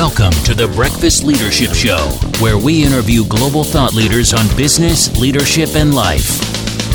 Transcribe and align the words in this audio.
Welcome 0.00 0.32
to 0.44 0.54
the 0.54 0.66
Breakfast 0.66 1.24
Leadership 1.24 1.74
Show, 1.74 1.98
where 2.42 2.56
we 2.56 2.82
interview 2.82 3.22
global 3.26 3.62
thought 3.62 3.92
leaders 3.92 4.32
on 4.32 4.46
business, 4.56 5.14
leadership, 5.20 5.74
and 5.74 5.94
life. 5.94 6.40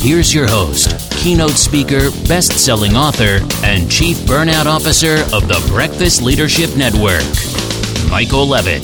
Here's 0.00 0.34
your 0.34 0.48
host, 0.48 0.90
keynote 1.12 1.52
speaker, 1.52 2.10
best 2.26 2.58
selling 2.58 2.96
author, 2.96 3.46
and 3.64 3.88
chief 3.88 4.16
burnout 4.26 4.66
officer 4.66 5.18
of 5.32 5.46
the 5.46 5.64
Breakfast 5.70 6.20
Leadership 6.20 6.76
Network, 6.76 7.22
Michael 8.10 8.44
Levitt. 8.44 8.82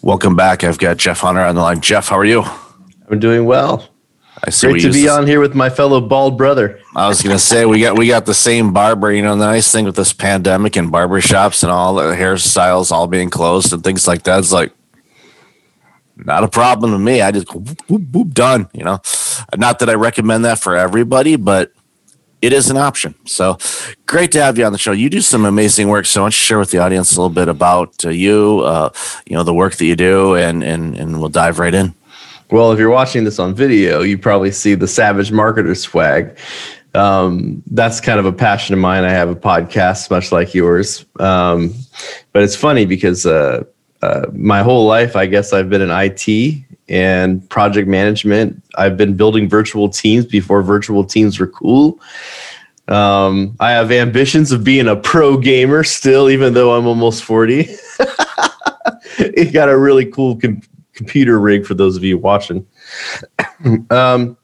Welcome 0.00 0.34
back. 0.34 0.64
I've 0.64 0.78
got 0.78 0.96
Jeff 0.96 1.20
Hunter 1.20 1.42
on 1.42 1.56
the 1.56 1.60
line. 1.60 1.82
Jeff, 1.82 2.08
how 2.08 2.16
are 2.16 2.24
you? 2.24 2.42
I'm 3.10 3.18
doing 3.18 3.44
well. 3.44 3.86
I 4.42 4.50
see 4.50 4.68
Great 4.68 4.82
to 4.82 4.92
be 4.92 5.08
on 5.08 5.26
here 5.26 5.40
with 5.40 5.54
my 5.54 5.68
fellow 5.68 6.00
bald 6.00 6.38
brother. 6.38 6.80
I 6.96 7.08
was 7.08 7.22
gonna 7.22 7.38
say 7.38 7.66
we 7.66 7.80
got 7.80 7.98
we 7.98 8.06
got 8.06 8.26
the 8.26 8.34
same 8.34 8.72
barber. 8.72 9.12
You 9.12 9.22
know, 9.22 9.36
the 9.36 9.44
nice 9.44 9.70
thing 9.70 9.84
with 9.84 9.96
this 9.96 10.12
pandemic 10.12 10.76
and 10.76 10.90
barber 10.90 11.20
shops 11.20 11.62
and 11.62 11.70
all 11.70 11.94
the 11.94 12.14
hairstyles 12.14 12.90
all 12.90 13.06
being 13.06 13.28
closed 13.28 13.72
and 13.72 13.84
things 13.84 14.06
like 14.06 14.22
that. 14.22 14.38
It's 14.38 14.52
like 14.52 14.72
not 16.16 16.44
a 16.44 16.48
problem 16.48 16.92
to 16.92 16.98
me. 16.98 17.20
I 17.20 17.32
just 17.32 17.54
whoop, 17.54 17.80
whoop, 17.88 18.02
whoop, 18.12 18.34
done. 18.34 18.68
You 18.72 18.84
know, 18.84 19.00
not 19.56 19.78
that 19.80 19.90
I 19.90 19.94
recommend 19.94 20.44
that 20.44 20.58
for 20.58 20.76
everybody, 20.76 21.36
but 21.36 21.72
it 22.40 22.52
is 22.52 22.70
an 22.70 22.76
option. 22.76 23.14
So 23.26 23.58
great 24.06 24.32
to 24.32 24.42
have 24.42 24.56
you 24.56 24.64
on 24.64 24.72
the 24.72 24.78
show. 24.78 24.92
You 24.92 25.10
do 25.10 25.20
some 25.20 25.44
amazing 25.44 25.88
work. 25.88 26.06
So 26.06 26.20
I 26.20 26.24
want 26.24 26.34
to 26.34 26.40
share 26.40 26.58
with 26.58 26.70
the 26.70 26.78
audience 26.78 27.12
a 27.12 27.20
little 27.20 27.34
bit 27.34 27.48
about 27.48 28.04
uh, 28.04 28.10
you, 28.10 28.60
uh, 28.60 28.90
you 29.26 29.36
know, 29.36 29.42
the 29.42 29.54
work 29.54 29.76
that 29.76 29.84
you 29.84 29.96
do, 29.96 30.34
and 30.36 30.62
and 30.62 30.96
and 30.96 31.20
we'll 31.20 31.28
dive 31.28 31.58
right 31.58 31.74
in. 31.74 31.94
Well, 32.50 32.72
if 32.72 32.78
you're 32.80 32.90
watching 32.90 33.24
this 33.24 33.38
on 33.38 33.54
video, 33.54 34.02
you 34.02 34.18
probably 34.18 34.50
see 34.50 34.74
the 34.74 34.88
Savage 34.88 35.30
Marketer 35.30 35.76
swag. 35.76 36.36
Um, 36.94 37.62
that's 37.70 38.00
kind 38.00 38.18
of 38.18 38.26
a 38.26 38.32
passion 38.32 38.74
of 38.74 38.80
mine. 38.80 39.04
I 39.04 39.10
have 39.10 39.28
a 39.28 39.36
podcast, 39.36 40.10
much 40.10 40.32
like 40.32 40.52
yours. 40.52 41.04
Um, 41.20 41.72
but 42.32 42.42
it's 42.42 42.56
funny 42.56 42.86
because 42.86 43.24
uh, 43.24 43.62
uh, 44.02 44.26
my 44.32 44.62
whole 44.62 44.86
life, 44.86 45.14
I 45.14 45.26
guess 45.26 45.52
I've 45.52 45.70
been 45.70 45.80
in 45.80 45.90
IT 45.92 46.64
and 46.88 47.48
project 47.48 47.86
management. 47.86 48.60
I've 48.74 48.96
been 48.96 49.16
building 49.16 49.48
virtual 49.48 49.88
teams 49.88 50.26
before 50.26 50.62
virtual 50.62 51.04
teams 51.04 51.38
were 51.38 51.46
cool. 51.46 52.00
Um, 52.88 53.56
I 53.60 53.70
have 53.70 53.92
ambitions 53.92 54.50
of 54.50 54.64
being 54.64 54.88
a 54.88 54.96
pro 54.96 55.36
gamer 55.36 55.84
still, 55.84 56.28
even 56.28 56.54
though 56.54 56.76
I'm 56.76 56.88
almost 56.88 57.22
40. 57.22 57.60
it 59.18 59.52
got 59.52 59.68
a 59.68 59.78
really 59.78 60.06
cool 60.06 60.36
com- 60.36 60.62
computer 60.94 61.38
rig 61.38 61.66
for 61.66 61.74
those 61.74 61.96
of 61.96 62.04
you 62.04 62.18
watching. 62.18 62.66
um, 63.90 64.36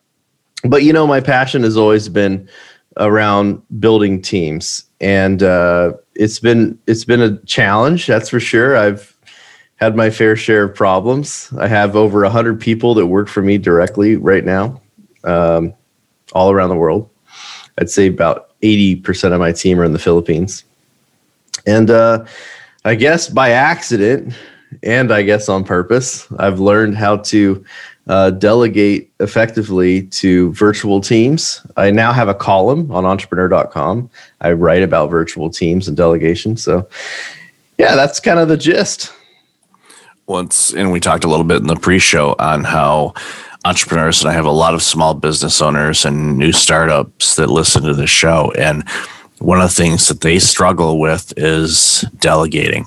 but 0.65 0.83
you 0.83 0.93
know, 0.93 1.07
my 1.07 1.21
passion 1.21 1.63
has 1.63 1.77
always 1.77 2.09
been 2.09 2.49
around 2.97 3.63
building 3.79 4.23
teams, 4.23 4.85
and 5.01 5.43
uh, 5.43 5.93
it's 6.15 6.39
been 6.39 6.79
it's 6.87 7.05
been 7.05 7.21
a 7.21 7.39
challenge, 7.43 8.07
that's 8.07 8.29
for 8.29 8.41
sure. 8.41 8.77
I've 8.77 9.17
had 9.77 9.95
my 9.95 10.11
fair 10.11 10.37
share 10.37 10.65
of 10.65 10.75
problems. 10.75 11.53
I 11.59 11.69
have 11.69 11.97
over 11.97 12.25
hundred 12.25 12.61
people 12.61 12.95
that 12.95 13.07
work 13.07 13.29
for 13.29 13.43
me 13.43 13.59
directly 13.59 14.17
right 14.17 14.45
now, 14.45 14.81
um, 15.25 15.75
all 16.33 16.51
around 16.51 16.71
the 16.71 16.77
world. 16.77 17.09
I'd 17.79 17.91
say 17.91 18.07
about 18.07 18.53
eighty 18.63 18.97
percent 18.97 19.35
of 19.35 19.41
my 19.41 19.53
team 19.53 19.79
are 19.79 19.85
in 19.85 19.93
the 19.93 19.99
Philippines, 19.99 20.65
and 21.67 21.91
uh, 21.91 22.25
I 22.85 22.95
guess 22.95 23.29
by 23.29 23.51
accident 23.51 24.35
and 24.83 25.13
I 25.13 25.23
guess 25.23 25.49
on 25.49 25.65
purpose, 25.65 26.27
I've 26.39 26.61
learned 26.61 26.97
how 26.97 27.19
to 27.19 27.65
uh, 28.09 28.31
delegate 28.31 29.11
effectively 29.21 30.03
to 30.05 30.53
virtual 30.53 31.01
teams. 31.01 31.65
I 31.77 31.91
now 31.91 32.13
have 32.13 32.29
a 32.29 32.35
column 32.35 32.91
on 32.93 33.05
entrepreneur.com. 33.05 34.09
I 34.41 34.53
write 34.53 34.83
about 34.83 35.11
virtual 35.11 35.51
teams 35.51 35.89
and 35.89 35.97
delegation. 35.97 36.57
So, 36.57 36.89
yeah, 37.79 37.97
that's 37.97 38.21
kind 38.21 38.39
of 38.39 38.49
the 38.49 38.57
gist. 38.57 39.13
once 40.27 40.73
and 40.75 40.93
we 40.93 41.01
talked 41.01 41.25
a 41.25 41.29
little 41.29 41.45
bit 41.45 41.59
in 41.59 41.67
the 41.67 41.77
pre-show 41.77 42.35
on 42.39 42.65
how 42.65 43.13
entrepreneurs 43.65 44.21
and 44.21 44.31
I 44.31 44.33
have 44.33 44.45
a 44.45 44.51
lot 44.51 44.75
of 44.75 44.83
small 44.83 45.15
business 45.15 45.61
owners 45.61 46.05
and 46.05 46.39
new 46.39 46.53
startups 46.53 47.35
that 47.37 47.49
listen 47.49 47.83
to 47.83 47.95
the 47.95 48.07
show 48.07 48.53
and 48.57 48.89
one 49.39 49.61
of 49.61 49.69
the 49.69 49.75
things 49.75 50.09
that 50.09 50.21
they 50.23 50.39
struggle 50.39 50.99
with 50.99 51.35
is 51.37 52.05
delegating 52.19 52.87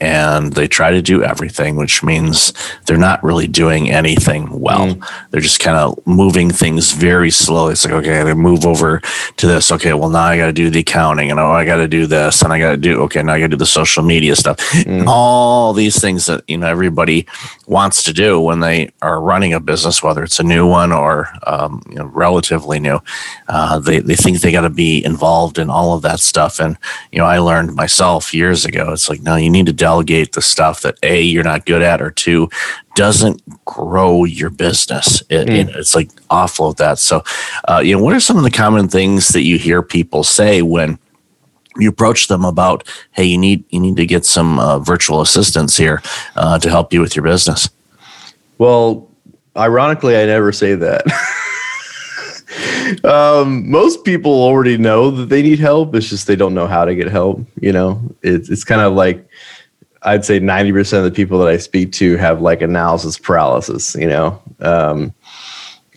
and 0.00 0.52
they 0.52 0.68
try 0.68 0.90
to 0.90 1.00
do 1.00 1.22
everything 1.22 1.76
which 1.76 2.02
means 2.02 2.52
they're 2.86 2.98
not 2.98 3.22
really 3.22 3.46
doing 3.46 3.90
anything 3.90 4.48
well. 4.60 4.98
They're 5.30 5.40
just 5.40 5.60
kind 5.60 5.76
of 5.76 6.06
moving 6.06 6.50
things 6.50 6.92
very 6.92 7.30
slowly. 7.30 7.72
It's 7.72 7.84
like 7.84 7.94
okay 7.94 8.22
gotta 8.22 8.34
move 8.34 8.66
over 8.66 9.00
to 9.36 9.46
this. 9.46 9.72
Okay 9.72 9.92
well 9.94 10.10
now 10.10 10.24
i 10.24 10.36
gotta 10.36 10.52
do 10.52 10.70
the 10.70 10.80
accounting 10.80 11.30
and 11.30 11.40
oh 11.40 11.50
i 11.50 11.64
gotta 11.64 11.88
do 11.88 12.06
this 12.06 12.42
and 12.42 12.52
i 12.52 12.58
gotta 12.58 12.76
do 12.76 13.00
okay 13.02 13.22
now 13.22 13.34
i 13.34 13.38
gotta 13.38 13.50
do 13.50 13.56
the 13.56 13.66
social 13.66 14.02
media 14.02 14.36
stuff. 14.36 14.58
All 15.06 15.72
these 15.72 16.00
things 16.00 16.26
that 16.26 16.44
you 16.48 16.58
know 16.58 16.66
everybody 16.66 17.26
wants 17.66 18.02
to 18.04 18.12
do 18.12 18.40
when 18.40 18.60
they 18.60 18.90
are 19.02 19.20
running 19.20 19.52
a 19.52 19.60
business 19.60 20.02
whether 20.02 20.22
it's 20.22 20.40
a 20.40 20.42
new 20.42 20.66
one 20.66 20.92
or 20.92 21.28
um, 21.46 21.82
you 21.88 21.96
know 21.96 22.06
relatively 22.06 22.78
new 22.78 22.98
uh, 23.48 23.78
they, 23.78 24.00
they 24.00 24.16
think 24.16 24.40
they 24.40 24.52
got 24.52 24.62
to 24.62 24.70
be 24.70 25.04
involved 25.04 25.58
in 25.58 25.70
all 25.70 25.94
of 25.94 26.02
that 26.02 26.20
stuff. 26.20 26.60
And 26.60 26.76
you 27.12 27.18
know 27.18 27.26
i 27.26 27.38
learned 27.38 27.74
myself 27.74 28.34
years 28.34 28.64
ago 28.64 28.92
it's 28.92 29.08
like 29.08 29.22
no 29.22 29.36
you 29.36 29.50
need 29.50 29.66
to 29.66 29.72
delegate 29.86 30.32
the 30.32 30.42
stuff 30.42 30.80
that 30.82 30.96
a 31.04 31.20
you're 31.22 31.44
not 31.52 31.64
good 31.64 31.80
at 31.82 32.02
or 32.02 32.10
two 32.10 32.48
doesn't 32.96 33.40
grow 33.64 34.24
your 34.24 34.50
business 34.50 35.22
it, 35.28 35.48
it- 35.48 35.68
it's 35.76 35.94
like 35.94 36.08
offload 36.40 36.76
that 36.76 36.98
so 36.98 37.22
uh, 37.68 37.80
you 37.84 37.92
know 37.96 38.02
what 38.02 38.12
are 38.16 38.18
some 38.28 38.36
of 38.36 38.42
the 38.42 38.50
common 38.50 38.88
things 38.88 39.28
that 39.28 39.42
you 39.42 39.56
hear 39.58 39.82
people 39.82 40.24
say 40.24 40.60
when 40.60 40.98
you 41.76 41.88
approach 41.88 42.26
them 42.26 42.44
about 42.44 42.82
hey 43.12 43.22
you 43.32 43.38
need 43.38 43.62
you 43.70 43.78
need 43.78 43.96
to 43.96 44.06
get 44.06 44.24
some 44.24 44.58
uh, 44.58 44.78
virtual 44.80 45.20
assistants 45.20 45.76
here 45.76 46.02
uh, 46.34 46.58
to 46.58 46.68
help 46.68 46.92
you 46.92 47.00
with 47.00 47.14
your 47.14 47.24
business 47.24 47.68
Well, 48.58 49.06
ironically, 49.56 50.14
I 50.16 50.24
never 50.26 50.50
say 50.52 50.74
that. 50.86 51.02
um, 53.04 53.70
most 53.70 54.04
people 54.04 54.32
already 54.32 54.76
know 54.78 55.10
that 55.10 55.28
they 55.28 55.42
need 55.42 55.58
help. 55.58 55.94
It's 55.94 56.08
just 56.08 56.26
they 56.26 56.36
don't 56.36 56.54
know 56.54 56.66
how 56.66 56.84
to 56.84 56.94
get 56.94 57.08
help. 57.08 57.40
You 57.60 57.72
know, 57.72 58.00
it's 58.22 58.48
it's 58.48 58.64
kind 58.64 58.80
of 58.80 58.94
like 58.94 59.18
I'd 60.06 60.24
say 60.24 60.38
ninety 60.38 60.72
percent 60.72 61.04
of 61.04 61.12
the 61.12 61.14
people 61.14 61.38
that 61.40 61.48
I 61.48 61.58
speak 61.58 61.92
to 61.92 62.16
have 62.16 62.40
like 62.40 62.62
analysis 62.62 63.18
paralysis. 63.18 63.94
You 63.96 64.08
know, 64.08 64.42
um, 64.60 65.12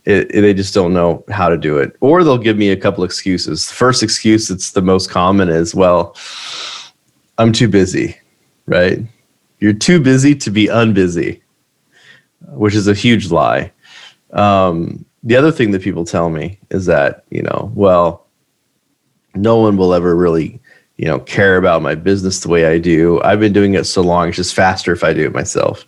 it, 0.05 0.33
it- 0.35 0.41
they 0.41 0.53
just 0.53 0.73
don't 0.73 0.93
know 0.93 1.23
how 1.29 1.47
to 1.47 1.57
do 1.57 1.77
it, 1.77 1.95
or 2.01 2.23
they'll 2.23 2.37
give 2.37 2.57
me 2.57 2.69
a 2.71 2.77
couple 2.77 3.03
excuses. 3.03 3.67
The 3.67 3.75
first 3.75 4.03
excuse 4.03 4.47
that's 4.49 4.71
the 4.71 4.81
most 4.81 5.09
common 5.09 5.47
is, 5.49 5.73
"Well, 5.73 6.15
I'm 7.37 7.53
too 7.53 7.67
busy." 7.69 8.17
Right? 8.65 8.99
You're 9.59 9.73
too 9.73 9.99
busy 9.99 10.35
to 10.35 10.51
be 10.51 10.67
unbusy 10.67 11.41
which 12.53 12.73
is 12.75 12.87
a 12.87 12.93
huge 12.93 13.31
lie. 13.31 13.71
Um, 14.31 15.05
the 15.23 15.35
other 15.35 15.51
thing 15.51 15.71
that 15.71 15.81
people 15.81 16.05
tell 16.05 16.29
me 16.29 16.57
is 16.71 16.85
that, 16.85 17.25
you 17.29 17.41
know, 17.41 17.71
well, 17.75 18.25
no 19.35 19.57
one 19.57 19.75
will 19.75 19.93
ever 19.93 20.15
really, 20.15 20.59
you 20.99 21.05
know, 21.05 21.17
care 21.17 21.55
about 21.55 21.81
my 21.81 21.95
business 21.95 22.41
the 22.41 22.49
way 22.49 22.65
I 22.65 22.77
do. 22.77 23.21
I've 23.21 23.39
been 23.39 23.53
doing 23.53 23.73
it 23.75 23.85
so 23.85 24.01
long, 24.01 24.27
it's 24.27 24.35
just 24.35 24.53
faster 24.53 24.91
if 24.91 25.01
I 25.01 25.13
do 25.13 25.25
it 25.25 25.33
myself. 25.33 25.85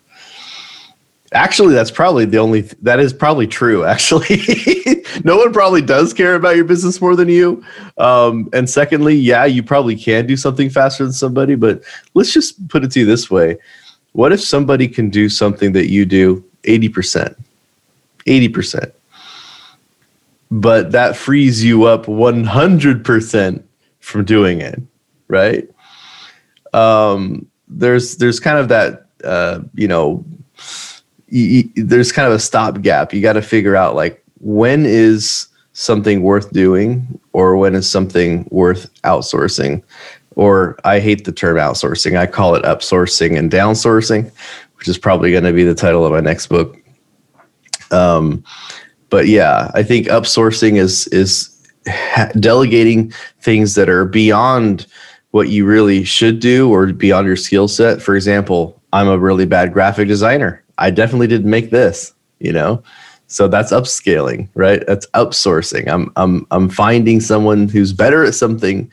Actually, 1.34 1.74
that's 1.74 1.92
probably 1.92 2.24
the 2.24 2.38
only, 2.38 2.62
that 2.82 3.02
is 3.02 3.12
probably 3.12 3.46
true, 3.46 3.84
actually. 3.94 4.42
no 5.26 5.36
one 5.36 5.52
probably 5.52 5.82
does 5.82 6.14
care 6.14 6.36
about 6.36 6.56
your 6.56 6.64
business 6.64 7.02
more 7.02 7.18
than 7.18 7.28
you. 7.28 7.62
Um, 7.98 8.48
and 8.54 8.70
secondly, 8.70 9.16
yeah, 9.16 9.44
you 9.44 9.62
probably 9.64 9.98
can 9.98 10.26
do 10.26 10.38
something 10.38 10.70
faster 10.70 11.04
than 11.04 11.12
somebody, 11.12 11.56
but 11.56 11.84
let's 12.14 12.32
just 12.32 12.66
put 12.70 12.86
it 12.86 12.92
to 12.92 13.02
you 13.02 13.06
this 13.06 13.30
way 13.30 13.58
what 14.14 14.34
if 14.34 14.42
somebody 14.42 14.90
can 14.90 15.10
do 15.10 15.30
something 15.30 15.72
that 15.72 15.90
you 15.90 16.06
do 16.06 16.44
80%? 16.64 17.34
80%. 18.26 18.92
But 20.52 20.92
that 20.92 21.16
frees 21.16 21.64
you 21.64 21.86
up 21.86 22.08
100% 22.08 23.64
from 24.02 24.26
doing 24.26 24.60
it, 24.60 24.82
right? 25.32 25.68
Um, 26.74 27.48
there's 27.68 28.18
there's 28.18 28.40
kind 28.40 28.60
of 28.60 28.68
that 28.68 29.08
uh, 29.24 29.62
you 29.74 29.88
know 29.88 30.24
y- 31.32 31.64
y- 31.66 31.70
there's 31.76 32.12
kind 32.12 32.28
of 32.28 32.34
a 32.34 32.40
stopgap. 32.40 33.14
You 33.14 33.22
got 33.22 33.34
to 33.34 33.42
figure 33.42 33.76
out 33.76 33.96
like 33.96 34.24
when 34.40 34.86
is 34.86 35.48
something 35.74 36.22
worth 36.22 36.52
doing 36.52 37.20
or 37.34 37.56
when 37.56 37.74
is 37.76 37.90
something 37.90 38.48
worth 38.52 38.94
outsourcing 39.04 39.82
or 40.36 40.78
I 40.84 41.00
hate 41.00 41.26
the 41.26 41.32
term 41.32 41.58
outsourcing. 41.58 42.18
I 42.18 42.26
call 42.26 42.56
it 42.56 42.64
upsourcing 42.64 43.38
and 43.38 43.52
downsourcing, 43.52 44.32
which 44.76 44.88
is 44.88 44.98
probably 44.98 45.32
going 45.32 45.44
to 45.44 45.54
be 45.54 45.64
the 45.64 45.76
title 45.76 46.06
of 46.06 46.12
my 46.12 46.20
next 46.20 46.48
book. 46.48 46.78
Um, 47.92 48.44
but 49.10 49.28
yeah, 49.28 49.72
I 49.74 49.84
think 49.84 50.08
upsourcing 50.08 50.78
is 50.78 51.08
is 51.08 51.50
delegating 52.40 53.12
things 53.42 53.76
that 53.76 53.90
are 53.90 54.06
beyond 54.06 54.86
what 55.32 55.50
you 55.50 55.66
really 55.66 56.04
should 56.04 56.40
do 56.40 56.70
or 56.70 56.88
beyond 56.94 57.26
your 57.26 57.36
skill 57.36 57.68
set. 57.68 58.02
For 58.02 58.16
example, 58.16 58.80
I'm 58.94 59.08
a 59.08 59.18
really 59.18 59.46
bad 59.46 59.74
graphic 59.74 60.08
designer. 60.08 60.64
I 60.78 60.92
definitely 60.92 61.28
didn't 61.28 61.50
make 61.50 61.70
this, 61.70 62.14
you 62.40 62.52
know. 62.52 62.84
So 63.28 63.48
that's 63.48 63.72
upscaling, 63.72 64.50
right? 64.56 64.86
That's 64.86 65.08
outsourcing. 65.08 65.88
I'm 65.88 66.12
I'm 66.18 66.46
I'm 66.52 66.70
finding 66.70 67.22
someone 67.22 67.70
who's 67.70 67.94
better 67.94 68.26
at 68.26 68.36
something 68.36 68.92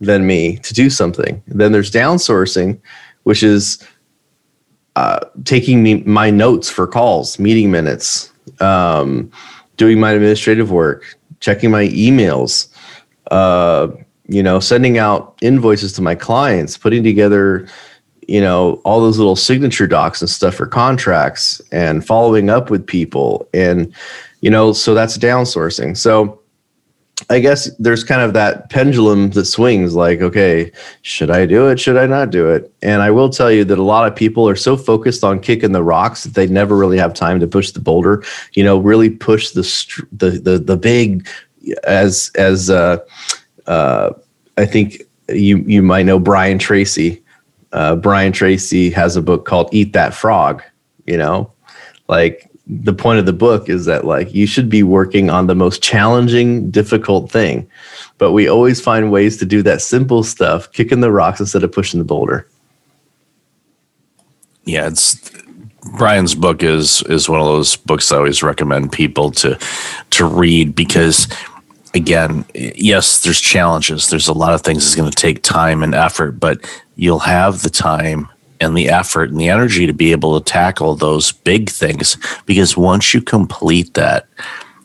than 0.00 0.26
me 0.26 0.56
to 0.58 0.74
do 0.74 0.90
something. 0.90 1.42
Then 1.46 1.72
there's 1.72 1.90
downsourcing, 1.90 2.78
which 3.22 3.42
is 3.42 3.82
uh, 4.96 5.20
taking 5.44 5.82
me 5.82 6.02
my 6.02 6.28
notes 6.28 6.68
for 6.68 6.86
calls, 6.86 7.38
meeting 7.38 7.70
minutes, 7.70 8.30
um, 8.60 9.30
doing 9.78 9.98
my 9.98 10.12
administrative 10.12 10.70
work, 10.70 11.16
checking 11.40 11.70
my 11.70 11.88
emails, 11.88 12.68
uh, 13.30 13.88
you 14.30 14.44
know, 14.44 14.60
sending 14.60 14.96
out 14.96 15.36
invoices 15.42 15.92
to 15.92 16.00
my 16.02 16.14
clients, 16.14 16.78
putting 16.78 17.02
together, 17.02 17.66
you 18.28 18.40
know, 18.40 18.80
all 18.84 19.00
those 19.00 19.18
little 19.18 19.34
signature 19.34 19.88
docs 19.88 20.20
and 20.20 20.30
stuff 20.30 20.54
for 20.54 20.66
contracts 20.66 21.60
and 21.72 22.06
following 22.06 22.48
up 22.48 22.70
with 22.70 22.86
people. 22.86 23.48
And, 23.52 23.92
you 24.40 24.48
know, 24.48 24.72
so 24.72 24.94
that's 24.94 25.18
downsourcing. 25.18 25.96
So 25.96 26.40
I 27.28 27.40
guess 27.40 27.74
there's 27.78 28.04
kind 28.04 28.22
of 28.22 28.32
that 28.34 28.70
pendulum 28.70 29.30
that 29.30 29.46
swings 29.46 29.96
like, 29.96 30.20
okay, 30.20 30.70
should 31.02 31.30
I 31.30 31.44
do 31.44 31.66
it? 31.66 31.80
Should 31.80 31.96
I 31.96 32.06
not 32.06 32.30
do 32.30 32.48
it? 32.50 32.72
And 32.82 33.02
I 33.02 33.10
will 33.10 33.30
tell 33.30 33.50
you 33.50 33.64
that 33.64 33.80
a 33.80 33.82
lot 33.82 34.06
of 34.06 34.14
people 34.14 34.48
are 34.48 34.54
so 34.54 34.76
focused 34.76 35.24
on 35.24 35.40
kicking 35.40 35.72
the 35.72 35.82
rocks 35.82 36.22
that 36.22 36.34
they 36.34 36.46
never 36.46 36.76
really 36.76 36.98
have 36.98 37.14
time 37.14 37.40
to 37.40 37.48
push 37.48 37.72
the 37.72 37.80
boulder, 37.80 38.22
you 38.52 38.62
know, 38.62 38.78
really 38.78 39.10
push 39.10 39.50
the, 39.50 39.62
the, 40.12 40.30
the, 40.30 40.56
the 40.56 40.76
big, 40.76 41.28
as, 41.82 42.30
as, 42.36 42.70
uh, 42.70 42.98
uh, 43.70 44.12
I 44.58 44.66
think 44.66 45.02
you, 45.28 45.58
you 45.58 45.80
might 45.80 46.04
know 46.04 46.18
Brian 46.18 46.58
Tracy. 46.58 47.22
Uh, 47.72 47.94
Brian 47.94 48.32
Tracy 48.32 48.90
has 48.90 49.14
a 49.14 49.22
book 49.22 49.46
called 49.46 49.68
Eat 49.72 49.92
That 49.92 50.12
Frog, 50.12 50.60
you 51.06 51.16
know, 51.16 51.52
like 52.08 52.50
the 52.66 52.92
point 52.92 53.20
of 53.20 53.26
the 53.26 53.32
book 53.32 53.68
is 53.68 53.84
that 53.84 54.04
like 54.04 54.34
you 54.34 54.44
should 54.46 54.68
be 54.68 54.82
working 54.82 55.30
on 55.30 55.46
the 55.46 55.54
most 55.54 55.82
challenging 55.82 56.68
difficult 56.70 57.30
thing. 57.30 57.68
But 58.18 58.32
we 58.32 58.48
always 58.48 58.80
find 58.80 59.12
ways 59.12 59.36
to 59.36 59.46
do 59.46 59.62
that 59.62 59.80
simple 59.80 60.24
stuff 60.24 60.70
kicking 60.72 61.00
the 61.00 61.12
rocks 61.12 61.38
instead 61.38 61.62
of 61.62 61.70
pushing 61.70 62.00
the 62.00 62.04
boulder. 62.04 62.48
Yeah 64.64 64.88
it's 64.88 65.30
brian's 65.92 66.34
book 66.34 66.62
is 66.62 67.02
is 67.04 67.28
one 67.28 67.40
of 67.40 67.46
those 67.46 67.74
books 67.74 68.12
i 68.12 68.16
always 68.16 68.42
recommend 68.42 68.92
people 68.92 69.30
to 69.30 69.58
to 70.10 70.26
read 70.26 70.74
because 70.74 71.26
again 71.94 72.44
yes 72.54 73.22
there's 73.22 73.40
challenges. 73.40 74.10
There's 74.10 74.28
a 74.28 74.32
lot 74.32 74.54
of 74.54 74.62
things 74.62 74.84
that's 74.84 74.94
going 74.94 75.10
to 75.10 75.16
take 75.16 75.42
time 75.42 75.82
and 75.82 75.94
effort 75.94 76.32
but 76.32 76.58
you'll 76.96 77.20
have 77.20 77.62
the 77.62 77.70
time 77.70 78.28
and 78.60 78.76
the 78.76 78.88
effort 78.90 79.30
and 79.30 79.40
the 79.40 79.48
energy 79.48 79.86
to 79.86 79.92
be 79.92 80.12
able 80.12 80.38
to 80.38 80.44
tackle 80.44 80.94
those 80.94 81.32
big 81.32 81.70
things 81.70 82.16
because 82.46 82.76
once 82.76 83.14
you 83.14 83.22
complete 83.22 83.94
that 83.94 84.28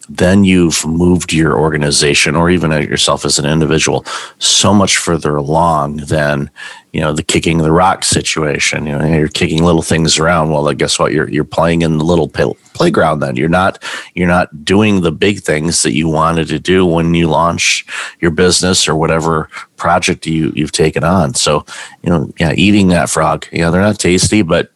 then 0.09 0.43
you've 0.43 0.85
moved 0.85 1.33
your 1.33 1.57
organization 1.57 2.35
or 2.35 2.49
even 2.49 2.71
uh, 2.71 2.77
yourself 2.77 3.25
as 3.25 3.39
an 3.39 3.45
individual 3.45 4.05
so 4.39 4.73
much 4.73 4.97
further 4.97 5.35
along 5.35 5.97
than 5.97 6.49
you 6.93 7.01
know 7.01 7.11
the 7.11 7.23
kicking 7.23 7.57
the 7.57 7.71
rock 7.71 8.03
situation. 8.03 8.85
You 8.85 8.97
know 8.97 9.05
you're 9.05 9.27
kicking 9.27 9.63
little 9.63 9.81
things 9.81 10.17
around. 10.17 10.51
Well 10.51 10.71
guess 10.73 10.97
what? 10.97 11.11
You're 11.11 11.29
you're 11.29 11.43
playing 11.43 11.81
in 11.81 11.97
the 11.97 12.05
little 12.05 12.29
playground 12.73 13.19
then. 13.19 13.35
You're 13.35 13.49
not 13.49 13.83
you're 14.13 14.27
not 14.27 14.63
doing 14.63 15.01
the 15.01 15.11
big 15.11 15.41
things 15.41 15.83
that 15.83 15.93
you 15.93 16.07
wanted 16.07 16.47
to 16.49 16.59
do 16.59 16.85
when 16.85 17.13
you 17.13 17.27
launch 17.27 17.85
your 18.21 18.31
business 18.31 18.87
or 18.87 18.95
whatever 18.95 19.49
project 19.75 20.25
you 20.25 20.53
you've 20.55 20.71
taken 20.71 21.03
on. 21.03 21.33
So 21.33 21.65
you 22.03 22.09
know 22.09 22.31
yeah 22.39 22.53
eating 22.53 22.89
that 22.89 23.09
frog 23.09 23.45
you 23.51 23.59
know 23.59 23.71
they're 23.71 23.81
not 23.81 23.99
tasty 23.99 24.41
but 24.41 24.71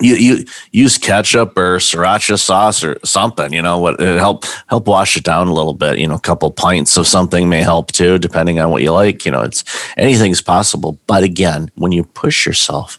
you, 0.00 0.14
you 0.14 0.44
use 0.72 0.98
ketchup 0.98 1.56
or 1.56 1.78
sriracha 1.78 2.38
sauce 2.38 2.82
or 2.82 2.98
something, 3.04 3.52
you 3.52 3.62
know, 3.62 3.78
what 3.78 4.00
help 4.00 4.44
help 4.66 4.86
wash 4.86 5.16
it 5.16 5.24
down 5.24 5.48
a 5.48 5.54
little 5.54 5.74
bit. 5.74 5.98
You 5.98 6.08
know, 6.08 6.16
a 6.16 6.20
couple 6.20 6.50
pints 6.50 6.96
of 6.96 7.06
something 7.06 7.48
may 7.48 7.62
help 7.62 7.92
too, 7.92 8.18
depending 8.18 8.58
on 8.58 8.70
what 8.70 8.82
you 8.82 8.92
like. 8.92 9.24
You 9.24 9.32
know, 9.32 9.42
it's 9.42 9.64
anything's 9.96 10.40
possible. 10.40 10.98
But 11.06 11.22
again, 11.22 11.70
when 11.76 11.92
you 11.92 12.04
push 12.04 12.46
yourself, 12.46 12.98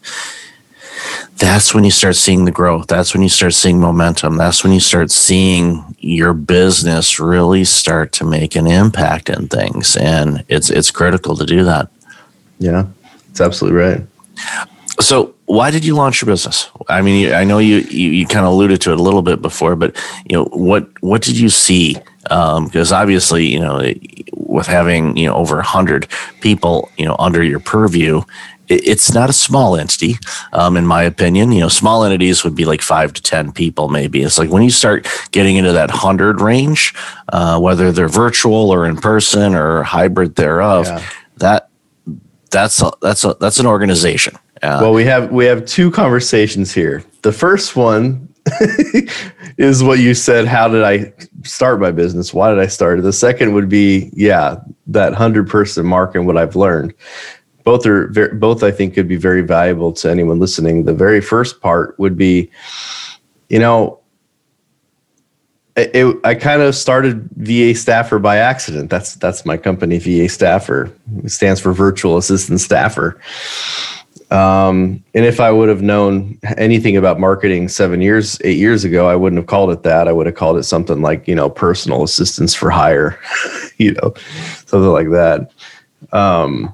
that's 1.37 1.73
when 1.73 1.83
you 1.83 1.91
start 1.91 2.15
seeing 2.15 2.45
the 2.45 2.51
growth. 2.51 2.87
That's 2.87 3.13
when 3.13 3.21
you 3.21 3.29
start 3.29 3.53
seeing 3.53 3.79
momentum. 3.79 4.37
That's 4.37 4.63
when 4.63 4.71
you 4.71 4.79
start 4.79 5.11
seeing 5.11 5.95
your 5.99 6.33
business 6.33 7.19
really 7.19 7.65
start 7.65 8.13
to 8.13 8.25
make 8.25 8.55
an 8.55 8.67
impact 8.67 9.29
in 9.29 9.47
things. 9.47 9.97
And 9.97 10.45
it's 10.47 10.69
it's 10.69 10.91
critical 10.91 11.35
to 11.35 11.45
do 11.45 11.63
that. 11.65 11.89
Yeah, 12.57 12.87
it's 13.29 13.41
absolutely 13.41 13.79
right. 13.79 14.01
So 15.01 15.34
why 15.45 15.71
did 15.71 15.85
you 15.85 15.95
launch 15.95 16.21
your 16.21 16.27
business? 16.27 16.69
I 16.89 17.01
mean, 17.01 17.31
I 17.33 17.43
know 17.43 17.59
you, 17.59 17.77
you, 17.77 18.09
you 18.11 18.25
kind 18.25 18.45
of 18.45 18.53
alluded 18.53 18.81
to 18.81 18.91
it 18.91 18.99
a 18.99 19.03
little 19.03 19.21
bit 19.21 19.41
before, 19.41 19.75
but 19.75 19.95
you 20.27 20.35
know, 20.35 20.45
what, 20.45 20.87
what 21.01 21.21
did 21.21 21.37
you 21.37 21.49
see? 21.49 21.97
Um, 22.31 22.65
because 22.65 22.91
obviously, 22.91 23.45
you 23.45 23.59
know, 23.59 23.93
with 24.33 24.65
having, 24.65 25.15
you 25.15 25.27
know, 25.27 25.35
over 25.35 25.59
a 25.59 25.63
hundred 25.63 26.07
people, 26.41 26.89
you 26.97 27.05
know, 27.05 27.15
under 27.19 27.43
your 27.43 27.59
purview, 27.59 28.23
it's 28.67 29.13
not 29.13 29.29
a 29.29 29.33
small 29.33 29.75
entity, 29.75 30.15
um, 30.51 30.75
in 30.75 30.87
my 30.87 31.03
opinion. 31.03 31.51
You 31.51 31.61
know, 31.61 31.69
small 31.69 32.03
entities 32.03 32.43
would 32.43 32.55
be 32.55 32.65
like 32.65 32.81
five 32.81 33.13
to 33.13 33.21
ten 33.21 33.51
people, 33.51 33.89
maybe. 33.89 34.23
It's 34.23 34.39
like 34.39 34.49
when 34.49 34.63
you 34.63 34.71
start 34.71 35.07
getting 35.29 35.57
into 35.57 35.73
that 35.73 35.91
hundred 35.91 36.41
range, 36.41 36.95
uh, 37.29 37.59
whether 37.59 37.91
they're 37.91 38.07
virtual 38.07 38.71
or 38.71 38.87
in 38.87 38.97
person 38.97 39.53
or 39.53 39.83
hybrid 39.83 40.35
thereof, 40.35 40.87
yeah. 40.87 41.05
that 41.37 41.69
that's 42.49 42.81
a, 42.81 42.91
that's 43.01 43.23
a, 43.23 43.35
that's 43.39 43.59
an 43.59 43.67
organization. 43.67 44.35
Uh, 44.65 44.81
well, 44.81 44.93
we 44.93 45.05
have 45.05 45.31
we 45.31 45.45
have 45.45 45.65
two 45.65 45.91
conversations 45.91 46.73
here. 46.73 47.03
The 47.21 47.31
first 47.31 47.75
one 47.75 48.33
is 49.57 49.83
what 49.83 49.99
you 49.99 50.13
said. 50.13 50.47
How 50.47 50.67
did 50.67 50.83
I 50.83 51.13
start 51.43 51.79
my 51.79 51.91
business? 51.91 52.33
Why 52.33 52.49
did 52.49 52.59
I 52.59 52.67
start? 52.67 52.99
it? 52.99 53.03
The 53.03 53.13
second 53.13 53.53
would 53.53 53.69
be, 53.69 54.09
yeah, 54.13 54.57
that 54.87 55.13
hundred 55.13 55.47
person 55.47 55.85
mark 55.85 56.15
and 56.15 56.25
what 56.25 56.37
I've 56.37 56.55
learned. 56.55 56.93
Both 57.63 57.85
are 57.85 58.07
very, 58.07 58.35
both. 58.35 58.63
I 58.63 58.71
think 58.71 58.93
could 58.93 59.07
be 59.07 59.15
very 59.15 59.41
valuable 59.41 59.91
to 59.93 60.09
anyone 60.09 60.39
listening. 60.39 60.85
The 60.85 60.93
very 60.93 61.21
first 61.21 61.61
part 61.61 61.97
would 61.99 62.15
be, 62.15 62.51
you 63.49 63.59
know, 63.59 63.99
it, 65.75 66.17
I 66.23 66.35
kind 66.35 66.61
of 66.61 66.75
started 66.75 67.27
VA 67.35 67.75
Staffer 67.75 68.19
by 68.19 68.37
accident. 68.37 68.89
That's 68.89 69.15
that's 69.15 69.45
my 69.45 69.57
company, 69.57 69.97
VA 69.97 70.29
Staffer. 70.29 70.91
It 71.23 71.31
stands 71.31 71.59
for 71.59 71.73
Virtual 71.73 72.17
Assistant 72.17 72.61
Staffer. 72.61 73.19
Um, 74.31 75.03
and 75.13 75.25
if 75.25 75.39
I 75.39 75.51
would 75.51 75.69
have 75.69 75.81
known 75.81 76.39
anything 76.57 76.97
about 76.97 77.19
marketing 77.19 77.67
seven 77.67 78.01
years, 78.01 78.39
eight 78.43 78.57
years 78.57 78.83
ago, 78.83 79.07
I 79.07 79.15
wouldn't 79.15 79.39
have 79.39 79.47
called 79.47 79.71
it 79.71 79.83
that. 79.83 80.07
I 80.07 80.11
would 80.11 80.25
have 80.25 80.35
called 80.35 80.57
it 80.57 80.63
something 80.63 81.01
like, 81.01 81.27
you 81.27 81.35
know, 81.35 81.49
personal 81.49 82.03
assistance 82.03 82.53
for 82.53 82.69
hire, 82.69 83.19
you 83.77 83.93
know, 83.93 84.13
something 84.65 84.91
like 84.91 85.11
that. 85.11 85.51
Um, 86.11 86.73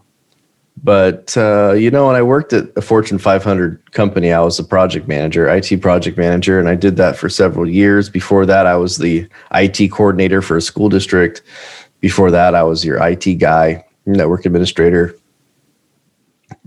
but, 0.83 1.37
uh, 1.37 1.73
you 1.73 1.91
know, 1.91 2.07
when 2.07 2.15
I 2.15 2.23
worked 2.23 2.53
at 2.53 2.69
a 2.75 2.81
Fortune 2.81 3.19
500 3.19 3.91
company, 3.91 4.31
I 4.31 4.39
was 4.41 4.57
a 4.57 4.63
project 4.63 5.07
manager, 5.07 5.47
IT 5.47 5.79
project 5.81 6.17
manager, 6.17 6.59
and 6.59 6.67
I 6.67 6.75
did 6.75 6.95
that 6.97 7.17
for 7.17 7.29
several 7.29 7.69
years. 7.69 8.09
Before 8.09 8.45
that, 8.47 8.65
I 8.65 8.75
was 8.77 8.97
the 8.97 9.27
IT 9.53 9.91
coordinator 9.91 10.41
for 10.41 10.57
a 10.57 10.61
school 10.61 10.89
district. 10.89 11.43
Before 11.99 12.31
that, 12.31 12.55
I 12.55 12.63
was 12.63 12.83
your 12.83 12.97
IT 13.05 13.35
guy, 13.35 13.85
network 14.07 14.45
administrator 14.47 15.15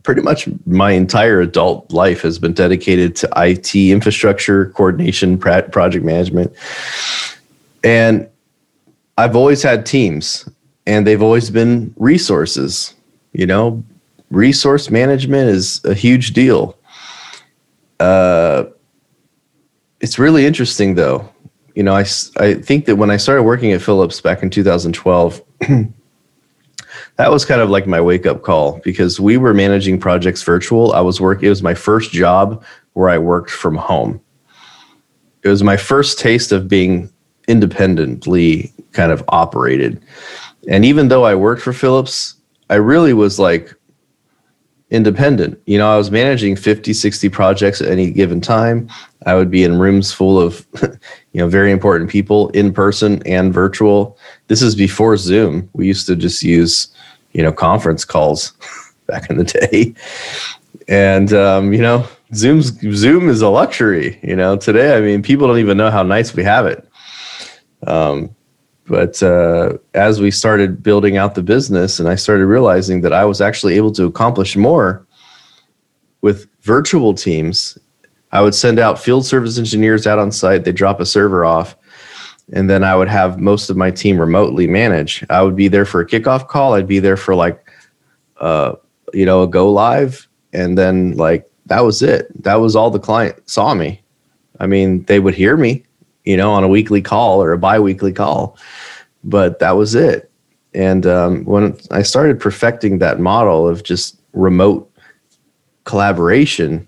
pretty 0.04 0.20
much 0.20 0.49
my 0.66 0.92
entire 0.92 1.40
adult 1.40 1.90
life 1.90 2.20
has 2.20 2.38
been 2.38 2.52
dedicated 2.52 3.16
to 3.16 3.28
IT 3.37 3.75
infrastructure 3.75 4.66
coordination, 4.66 5.37
project 5.37 6.04
management. 6.04 6.52
And 7.82 8.28
I've 9.18 9.34
always 9.34 9.62
had 9.62 9.84
teams 9.84 10.49
and 10.87 11.06
they've 11.06 11.23
always 11.23 11.50
been 11.50 11.92
resources. 11.96 12.94
You 13.32 13.46
know, 13.46 13.82
resource 14.30 14.90
management 14.90 15.49
is 15.49 15.82
a 15.84 15.94
huge 15.94 16.34
deal. 16.34 16.78
Uh, 17.99 18.64
it's 20.00 20.18
really 20.18 20.44
interesting 20.44 20.94
though. 20.94 21.28
You 21.75 21.82
know, 21.82 21.94
I, 21.94 22.04
I 22.37 22.54
think 22.54 22.84
that 22.84 22.96
when 22.96 23.11
I 23.11 23.16
started 23.16 23.42
working 23.42 23.73
at 23.73 23.80
Philips 23.82 24.20
back 24.20 24.42
in 24.42 24.50
2012, 24.50 25.42
that 27.16 27.30
was 27.30 27.44
kind 27.44 27.61
of 27.61 27.71
like 27.71 27.87
my 27.87 28.00
wake 28.00 28.26
up 28.26 28.42
call 28.42 28.80
because 28.85 29.21
we 29.21 29.37
were 29.37 29.54
managing 29.54 30.00
projects 30.00 30.42
virtual. 30.42 30.92
I 30.92 31.00
was 31.00 31.21
working, 31.21 31.47
it 31.47 31.50
was 31.50 31.62
my 31.62 31.75
first 31.75 32.11
job 32.11 32.64
where 32.94 33.09
I 33.09 33.18
worked 33.18 33.50
from 33.50 33.76
home. 33.76 34.21
It 35.42 35.49
was 35.49 35.62
my 35.62 35.76
first 35.76 36.18
taste 36.18 36.52
of 36.52 36.68
being 36.68 37.12
independently 37.47 38.73
kind 38.92 39.12
of 39.12 39.23
operated. 39.28 40.02
And 40.68 40.85
even 40.85 41.09
though 41.09 41.25
I 41.25 41.35
worked 41.35 41.62
for 41.62 41.73
Philips, 41.73 42.37
I 42.71 42.76
really 42.76 43.12
was 43.12 43.38
like 43.38 43.75
independent. 44.90 45.61
You 45.66 45.78
know, 45.78 45.92
I 45.92 45.97
was 45.97 46.11
managing 46.11 46.56
50, 46.56 46.92
60 46.92 47.28
projects 47.28 47.80
at 47.80 47.90
any 47.90 48.11
given 48.11 48.40
time. 48.40 48.88
I 49.26 49.35
would 49.35 49.50
be 49.50 49.64
in 49.64 49.78
rooms 49.78 50.12
full 50.12 50.40
of, 50.40 50.66
you 50.83 51.40
know, 51.40 51.49
very 51.49 51.71
important 51.71 52.11
people 52.11 52.49
in 52.50 52.73
person 52.73 53.23
and 53.26 53.52
virtual. 53.52 54.18
This 54.49 54.62
is 54.62 54.75
before 54.75 55.16
Zoom. 55.16 55.68
We 55.75 55.87
used 55.87 56.06
to 56.06 56.16
just 56.16 56.42
use 56.42 56.94
you 57.35 57.43
know 57.43 57.53
conference 57.53 58.05
calls 58.05 58.53
back 59.07 59.29
in 59.29 59.37
the 59.37 59.45
day. 59.45 59.95
And 60.88 61.33
um, 61.33 61.73
you 61.73 61.83
know 61.83 62.07
zoom's 62.35 62.73
zoom 62.97 63.29
is 63.29 63.43
a 63.43 63.49
luxury 63.49 64.19
you 64.25 64.35
know 64.35 64.57
today 64.57 64.97
i 64.97 65.00
mean 65.00 65.23
people 65.23 65.47
don't 65.47 65.61
even 65.61 65.76
know 65.76 65.91
how 65.91 66.03
nice 66.03 66.35
we 66.35 66.43
have 66.43 66.67
it. 66.67 66.88
Um, 67.87 68.35
but 68.87 69.23
uh, 69.23 69.79
as 69.95 70.21
we 70.21 70.31
started 70.31 70.83
building 70.83 71.17
out 71.17 71.35
the 71.35 71.43
business, 71.43 71.99
and 71.99 72.09
I 72.09 72.17
started 72.17 72.47
realizing 72.47 73.00
that 73.00 73.12
I 73.12 73.25
was 73.25 73.41
actually 73.41 73.76
able 73.76 73.93
to 73.93 74.05
accomplish 74.05 74.57
more 74.57 75.07
with 76.21 76.47
virtual 76.62 77.14
teams, 77.14 77.79
I 78.33 78.43
would 78.43 78.55
send 78.55 78.79
out 78.79 78.99
field 78.99 79.25
service 79.25 79.59
engineers 79.59 80.07
out 80.07 80.19
on 80.19 80.33
site. 80.33 80.64
They 80.64 80.73
drop 80.73 81.00
a 81.00 81.07
server 81.07 81.45
off, 81.45 81.76
and 82.53 82.69
then 82.69 82.85
I 82.85 82.95
would 82.95 83.09
have 83.09 83.41
most 83.41 83.71
of 83.71 83.77
my 83.77 83.91
team 83.91 84.21
remotely 84.21 84.67
manage. 84.67 85.25
I 85.31 85.43
would 85.43 85.57
be 85.57 85.69
there 85.69 85.87
for 85.87 86.01
a 86.01 86.07
kickoff 86.07 86.49
call. 86.49 86.75
I'd 86.75 86.87
be 86.87 86.99
there 86.99 87.17
for 87.17 87.35
like, 87.35 87.71
uh, 88.39 88.75
you 89.13 89.25
know, 89.25 89.43
a 89.43 89.49
go 89.49 89.71
live, 89.71 90.29
and 90.53 90.77
then 90.77 91.17
like 91.17 91.51
that 91.67 91.81
was 91.81 92.03
it. 92.03 92.27
That 92.43 92.57
was 92.57 92.77
all 92.77 92.91
the 92.91 92.99
client 92.99 93.49
saw 93.49 93.75
me. 93.75 94.03
I 94.61 94.67
mean, 94.67 95.05
they 95.05 95.21
would 95.21 95.35
hear 95.35 95.57
me, 95.57 95.85
you 96.25 96.37
know, 96.37 96.53
on 96.53 96.65
a 96.65 96.69
weekly 96.69 97.03
call 97.03 97.43
or 97.43 97.53
a 97.53 97.59
biweekly 97.59 98.13
call, 98.13 98.57
but 99.25 99.59
that 99.59 99.73
was 99.73 99.95
it. 99.95 100.31
And 100.75 101.07
um, 101.07 101.45
when 101.45 101.79
I 101.91 102.03
started 102.03 102.41
perfecting 102.41 102.99
that 102.99 103.21
model 103.21 103.69
of 103.69 103.85
just 103.85 104.21
remote 104.33 104.91
collaboration, 105.85 106.87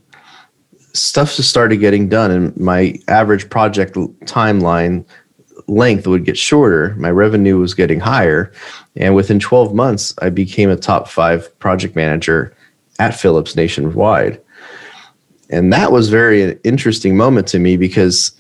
stuff 0.93 1.37
just 1.37 1.51
started 1.51 1.79
getting 1.79 2.09
done, 2.09 2.31
and 2.31 2.57
my 2.57 2.99
average 3.09 3.49
project 3.49 3.95
timeline 4.25 5.05
length 5.69 6.07
would 6.07 6.25
get 6.25 6.39
shorter. 6.39 6.95
My 6.97 7.11
revenue 7.11 7.59
was 7.59 7.75
getting 7.75 8.01
higher, 8.01 8.53
and 8.95 9.15
within 9.15 9.39
12 9.41 9.75
months, 9.75 10.15
I 10.23 10.31
became 10.31 10.71
a 10.71 10.77
top 10.77 11.09
five 11.09 11.57
project 11.59 11.97
manager 11.97 12.55
at 12.99 13.19
Philips 13.19 13.57
nationwide. 13.57 14.41
And 15.51 15.73
that 15.73 15.93
was 15.93 16.09
very 16.09 16.59
interesting 16.65 17.17
moment 17.17 17.47
to 17.49 17.59
me 17.59 17.77
because 17.77 18.33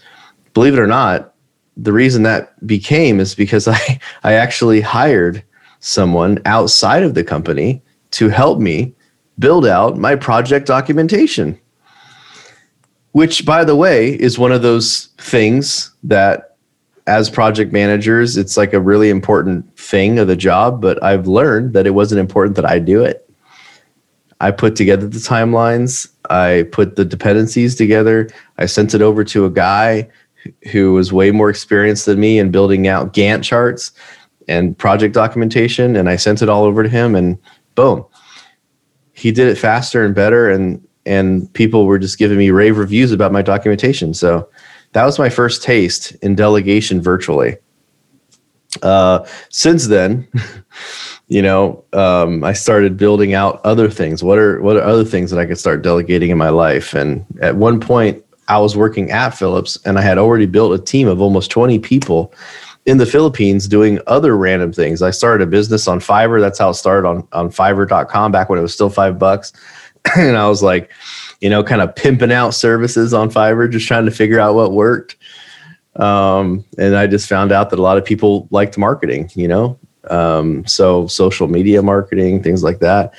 believe 0.54 0.74
it 0.74 0.80
or 0.80 0.86
not, 0.86 1.34
the 1.76 1.92
reason 1.92 2.22
that 2.22 2.66
became 2.66 3.20
is 3.20 3.34
because 3.34 3.68
I, 3.68 4.00
I 4.24 4.32
actually 4.34 4.80
hired 4.80 5.42
someone 5.80 6.40
outside 6.44 7.02
of 7.02 7.14
the 7.14 7.24
company 7.24 7.82
to 8.12 8.28
help 8.28 8.58
me 8.58 8.94
build 9.38 9.66
out 9.66 9.98
my 9.98 10.16
project 10.16 10.66
documentation. 10.66 11.58
Which, 13.12 13.46
by 13.46 13.64
the 13.64 13.76
way, 13.76 14.10
is 14.10 14.38
one 14.38 14.52
of 14.52 14.62
those 14.62 15.08
things 15.18 15.90
that 16.02 16.55
as 17.06 17.30
project 17.30 17.72
managers, 17.72 18.36
it's 18.36 18.56
like 18.56 18.72
a 18.72 18.80
really 18.80 19.10
important 19.10 19.78
thing 19.78 20.18
of 20.18 20.26
the 20.26 20.36
job, 20.36 20.80
but 20.80 21.02
I've 21.02 21.26
learned 21.26 21.72
that 21.74 21.86
it 21.86 21.90
wasn't 21.90 22.20
important 22.20 22.56
that 22.56 22.64
I 22.64 22.78
do 22.78 23.04
it. 23.04 23.22
I 24.40 24.50
put 24.50 24.76
together 24.76 25.06
the 25.06 25.18
timelines, 25.18 26.08
I 26.28 26.66
put 26.72 26.96
the 26.96 27.04
dependencies 27.04 27.74
together, 27.74 28.28
I 28.58 28.66
sent 28.66 28.92
it 28.92 29.00
over 29.00 29.24
to 29.24 29.46
a 29.46 29.50
guy 29.50 30.08
who 30.70 30.92
was 30.92 31.12
way 31.12 31.30
more 31.30 31.48
experienced 31.48 32.06
than 32.06 32.20
me 32.20 32.38
in 32.38 32.50
building 32.50 32.86
out 32.86 33.12
Gantt 33.12 33.42
charts 33.42 33.92
and 34.48 34.76
project 34.76 35.14
documentation. 35.14 35.96
And 35.96 36.08
I 36.08 36.16
sent 36.16 36.42
it 36.42 36.48
all 36.48 36.64
over 36.64 36.82
to 36.82 36.88
him, 36.88 37.14
and 37.14 37.38
boom, 37.74 38.04
he 39.12 39.32
did 39.32 39.48
it 39.48 39.56
faster 39.56 40.04
and 40.04 40.14
better. 40.14 40.50
And 40.50 40.86
and 41.04 41.52
people 41.54 41.86
were 41.86 41.98
just 41.98 42.18
giving 42.18 42.38
me 42.38 42.50
rave 42.50 42.78
reviews 42.78 43.12
about 43.12 43.32
my 43.32 43.42
documentation. 43.42 44.12
So 44.12 44.48
that 44.96 45.04
was 45.04 45.18
my 45.18 45.28
first 45.28 45.62
taste 45.62 46.12
in 46.22 46.34
delegation 46.34 47.02
virtually. 47.02 47.58
Uh, 48.80 49.26
since 49.50 49.88
then, 49.88 50.26
you 51.28 51.42
know, 51.42 51.84
um, 51.92 52.42
I 52.42 52.54
started 52.54 52.96
building 52.96 53.34
out 53.34 53.60
other 53.62 53.90
things. 53.90 54.24
What 54.24 54.38
are 54.38 54.58
what 54.62 54.76
are 54.76 54.82
other 54.82 55.04
things 55.04 55.30
that 55.30 55.38
I 55.38 55.44
could 55.44 55.58
start 55.58 55.82
delegating 55.82 56.30
in 56.30 56.38
my 56.38 56.48
life? 56.48 56.94
And 56.94 57.26
at 57.42 57.56
one 57.56 57.78
point, 57.78 58.24
I 58.48 58.56
was 58.56 58.74
working 58.74 59.10
at 59.10 59.36
Philips, 59.36 59.78
and 59.84 59.98
I 59.98 60.00
had 60.00 60.16
already 60.16 60.46
built 60.46 60.72
a 60.72 60.82
team 60.82 61.08
of 61.08 61.20
almost 61.20 61.50
20 61.50 61.78
people 61.80 62.32
in 62.86 62.96
the 62.96 63.04
Philippines 63.04 63.68
doing 63.68 64.00
other 64.06 64.34
random 64.34 64.72
things. 64.72 65.02
I 65.02 65.10
started 65.10 65.46
a 65.46 65.50
business 65.50 65.86
on 65.86 66.00
Fiverr. 66.00 66.40
That's 66.40 66.58
how 66.58 66.70
it 66.70 66.74
started 66.74 67.06
on, 67.06 67.28
on 67.32 67.50
fiverr.com 67.50 68.32
back 68.32 68.48
when 68.48 68.58
it 68.58 68.62
was 68.62 68.72
still 68.72 68.88
five 68.88 69.18
bucks. 69.18 69.52
and 70.16 70.38
I 70.38 70.48
was 70.48 70.62
like, 70.62 70.90
you 71.40 71.50
know, 71.50 71.62
kind 71.62 71.82
of 71.82 71.94
pimping 71.94 72.32
out 72.32 72.54
services 72.54 73.12
on 73.12 73.30
Fiverr, 73.30 73.70
just 73.70 73.86
trying 73.86 74.06
to 74.06 74.10
figure 74.10 74.40
out 74.40 74.54
what 74.54 74.72
worked. 74.72 75.16
Um, 75.96 76.64
and 76.78 76.96
I 76.96 77.06
just 77.06 77.28
found 77.28 77.52
out 77.52 77.70
that 77.70 77.78
a 77.78 77.82
lot 77.82 77.98
of 77.98 78.04
people 78.04 78.48
liked 78.50 78.76
marketing, 78.76 79.30
you 79.34 79.48
know, 79.48 79.78
um, 80.10 80.66
so 80.66 81.06
social 81.06 81.48
media 81.48 81.82
marketing, 81.82 82.42
things 82.42 82.62
like 82.62 82.80
that. 82.80 83.14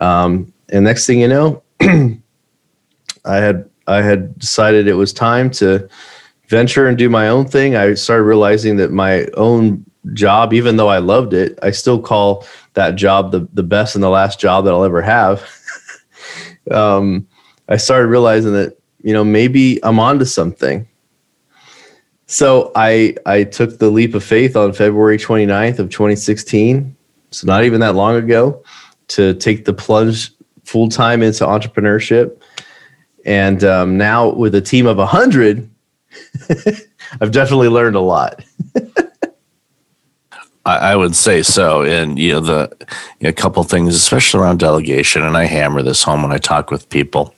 Um, 0.00 0.52
and 0.68 0.84
next 0.84 1.06
thing 1.06 1.20
you 1.20 1.28
know, 1.28 1.62
I 1.80 3.36
had 3.36 3.68
I 3.86 4.02
had 4.02 4.38
decided 4.38 4.86
it 4.86 4.94
was 4.94 5.12
time 5.12 5.50
to 5.52 5.88
venture 6.48 6.88
and 6.88 6.98
do 6.98 7.08
my 7.08 7.28
own 7.28 7.46
thing. 7.46 7.76
I 7.76 7.94
started 7.94 8.24
realizing 8.24 8.76
that 8.76 8.90
my 8.90 9.26
own 9.34 9.84
job, 10.12 10.52
even 10.52 10.76
though 10.76 10.88
I 10.88 10.98
loved 10.98 11.32
it, 11.34 11.58
I 11.62 11.70
still 11.70 12.00
call 12.00 12.46
that 12.74 12.96
job 12.96 13.32
the, 13.32 13.48
the 13.52 13.62
best 13.62 13.94
and 13.94 14.04
the 14.04 14.10
last 14.10 14.38
job 14.38 14.64
that 14.64 14.74
I'll 14.74 14.84
ever 14.84 15.02
have. 15.02 15.48
um, 16.70 17.26
I 17.68 17.76
started 17.76 18.08
realizing 18.08 18.52
that, 18.54 18.78
you 19.02 19.12
know, 19.12 19.24
maybe 19.24 19.82
I'm 19.84 19.98
onto 19.98 20.24
something. 20.24 20.86
So 22.26 22.72
I 22.74 23.16
I 23.26 23.44
took 23.44 23.78
the 23.78 23.90
leap 23.90 24.14
of 24.14 24.22
faith 24.22 24.56
on 24.56 24.72
February 24.72 25.18
29th 25.18 25.78
of 25.78 25.90
2016. 25.90 26.94
So 27.30 27.46
not 27.46 27.64
even 27.64 27.80
that 27.80 27.94
long 27.94 28.16
ago 28.16 28.62
to 29.08 29.34
take 29.34 29.64
the 29.64 29.72
plunge 29.72 30.32
full 30.64 30.88
time 30.88 31.22
into 31.22 31.44
entrepreneurship 31.44 32.38
and 33.28 33.62
um, 33.62 33.98
now 33.98 34.30
with 34.30 34.54
a 34.54 34.60
team 34.62 34.86
of 34.86 34.96
100, 34.96 35.68
I've 37.20 37.30
definitely 37.30 37.68
learned 37.68 37.94
a 37.94 38.00
lot. 38.00 38.42
I, 40.76 40.96
would 40.96 41.16
say 41.16 41.42
so. 41.42 41.82
And, 41.82 42.18
you 42.18 42.32
know, 42.32 42.40
the 42.40 42.76
you 43.20 43.24
know, 43.24 43.28
a 43.30 43.32
couple 43.32 43.62
things, 43.64 43.94
especially 43.94 44.40
around 44.40 44.58
delegation, 44.58 45.22
and 45.22 45.36
I 45.36 45.44
hammer 45.44 45.82
this 45.82 46.02
home 46.02 46.22
when 46.22 46.32
I 46.32 46.38
talk 46.38 46.70
with 46.70 46.88
people. 46.90 47.34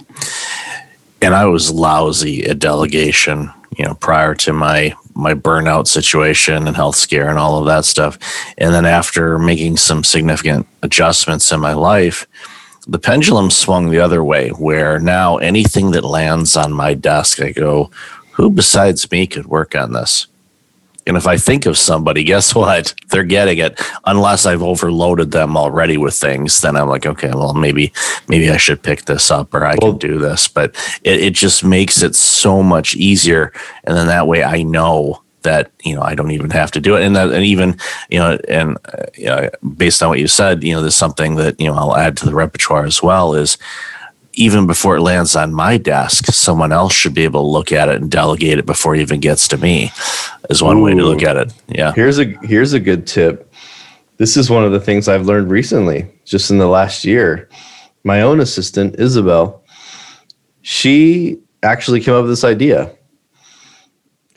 And 1.23 1.35
I 1.35 1.47
was 1.47 1.71
lousy 1.71 2.45
at 2.45 2.59
delegation, 2.59 3.51
you 3.77 3.85
know, 3.85 3.95
prior 3.95 4.35
to 4.37 4.53
my 4.53 4.95
my 5.15 5.35
burnout 5.35 5.87
situation 5.87 6.67
and 6.67 6.77
health 6.77 6.97
scare 6.97 7.29
and 7.29 7.39
all 7.39 7.59
of 7.59 7.67
that 7.67 7.85
stuff. 7.85 8.19
And 8.57 8.73
then 8.73 8.87
after 8.87 9.39
making 9.39 9.77
some 9.77 10.03
significant 10.03 10.67
adjustments 10.83 11.53
in 11.53 11.61
my 11.61 11.75
life, 11.75 12.27
the 12.87 12.99
pendulum 12.99 13.51
swung 13.51 13.91
the 13.91 14.01
other 14.01 14.25
way, 14.25 14.49
where 14.51 14.99
now 14.99 15.37
anything 15.37 15.91
that 15.91 16.05
lands 16.05 16.57
on 16.57 16.73
my 16.73 16.95
desk, 16.95 17.41
I 17.41 17.53
go, 17.53 17.91
who 18.33 18.51
besides 18.51 19.11
me 19.11 19.27
could 19.27 19.47
work 19.47 19.75
on 19.75 19.93
this? 19.93 20.27
And 21.07 21.17
if 21.17 21.27
I 21.27 21.37
think 21.37 21.67
of 21.67 21.79
somebody, 21.79 22.25
guess 22.25 22.55
what? 22.55 22.95
They're 23.09 23.25
getting 23.25 23.59
it. 23.59 23.81
Unless 24.05 24.47
I've 24.47 24.63
overloaded 24.63 25.31
them 25.31 25.57
already 25.57 25.97
with 25.97 26.15
things, 26.15 26.61
then 26.61 26.77
I'm 26.77 26.89
like, 26.89 27.07
okay, 27.07 27.31
well, 27.31 27.55
maybe, 27.55 27.93
maybe 28.29 28.51
I 28.51 28.57
should 28.57 28.83
pick 28.83 29.05
this 29.05 29.31
up 29.31 29.55
or 29.55 29.65
I 29.65 29.77
well, 29.81 29.93
can 29.93 29.99
do 29.99 30.19
this. 30.19 30.49
But 30.49 30.75
it, 31.05 31.21
it 31.21 31.35
just 31.35 31.65
makes 31.65 32.03
it 32.03 32.15
so 32.15 32.63
much 32.63 32.95
easier. 32.95 33.53
And 33.85 33.97
then 33.97 34.07
that 34.07 34.27
way 34.27 34.43
I 34.45 34.63
know 34.63 35.23
that 35.43 35.71
you 35.83 35.95
know 35.95 36.03
I 36.03 36.15
don't 36.15 36.33
even 36.33 36.51
have 36.51 36.71
to 36.73 36.81
do 36.81 36.97
it, 36.97 37.03
and 37.03 37.17
that 37.17 37.33
and 37.33 37.45
even 37.45 37.79
you 38.11 38.19
know 38.19 38.39
and 38.49 38.77
uh, 39.27 39.49
based 39.77 40.03
on 40.03 40.11
what 40.11 40.19
you 40.19 40.29
said, 40.29 40.63
you 40.63 40.75
know, 40.75 40.81
there's 40.81 40.95
something 40.95 41.37
that 41.37 41.61
you 41.61 41.67
know 41.67 41.75
I'll 41.75 41.97
add 41.97 42.17
to 42.19 42.27
the 42.27 42.35
repertoire 42.35 42.85
as 42.85 43.03
well 43.03 43.35
is 43.35 43.57
even 44.35 44.67
before 44.67 44.97
it 44.97 45.03
lands 45.03 45.35
on 45.37 45.53
my 45.53 45.77
desk, 45.77 46.27
someone 46.27 46.73
else 46.73 46.93
should 46.93 47.15
be 47.15 47.25
able 47.25 47.43
to 47.43 47.47
look 47.47 47.73
at 47.73 47.89
it 47.89 48.01
and 48.01 48.11
delegate 48.11 48.59
it 48.59 48.67
before 48.67 48.95
it 48.95 49.01
even 49.01 49.21
gets 49.21 49.49
to 49.49 49.59
me. 49.59 49.91
Is 50.49 50.63
one 50.63 50.79
Ooh. 50.79 50.85
way 50.85 50.95
to 50.95 51.03
look 51.03 51.23
at 51.23 51.37
it. 51.37 51.53
Yeah. 51.69 51.93
Here's 51.93 52.19
a 52.19 52.25
here's 52.43 52.73
a 52.73 52.81
good 52.81 53.07
tip. 53.07 53.53
This 54.17 54.37
is 54.37 54.51
one 54.51 54.65
of 54.65 54.73
the 54.73 54.81
things 54.81 55.09
I've 55.09 55.27
learned 55.27 55.51
recently, 55.51 56.11
just 56.25 56.51
in 56.51 56.59
the 56.59 56.69
last 56.69 57.05
year. 57.05 57.49
My 58.05 58.23
own 58.23 58.41
assistant, 58.41 58.97
Isabel, 58.99 59.63
she 60.63 61.39
actually 61.63 62.01
came 62.01 62.15
up 62.15 62.23
with 62.23 62.31
this 62.31 62.45
idea 62.45 62.95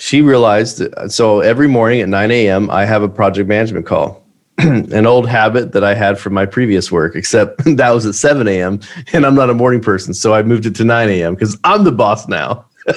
she 0.04 0.22
realized 0.22 0.80
that, 0.80 1.12
so 1.12 1.40
every 1.40 1.68
morning 1.68 2.02
at 2.02 2.10
9 2.10 2.32
a.m 2.32 2.70
i 2.70 2.86
have 2.86 3.04
a 3.04 3.10
project 3.10 3.48
management 3.48 3.86
call 3.86 4.23
an 4.58 5.06
old 5.06 5.28
habit 5.28 5.72
that 5.72 5.84
i 5.84 5.94
had 5.94 6.20
from 6.20 6.34
my 6.34 6.46
previous 6.46 6.92
work 6.92 7.16
except 7.16 7.64
that 7.78 7.92
was 7.92 8.06
at 8.06 8.16
7 8.16 8.48
a.m 8.48 8.80
and 9.14 9.26
i'm 9.26 9.36
not 9.36 9.50
a 9.50 9.54
morning 9.54 9.82
person 9.82 10.14
so 10.14 10.34
i 10.34 10.44
moved 10.44 10.66
it 10.66 10.76
to 10.76 10.84
9 10.84 11.10
a.m 11.10 11.34
because 11.34 11.58
i'm 11.64 11.84
the 11.84 11.92
boss 11.92 12.28
now 12.28 12.66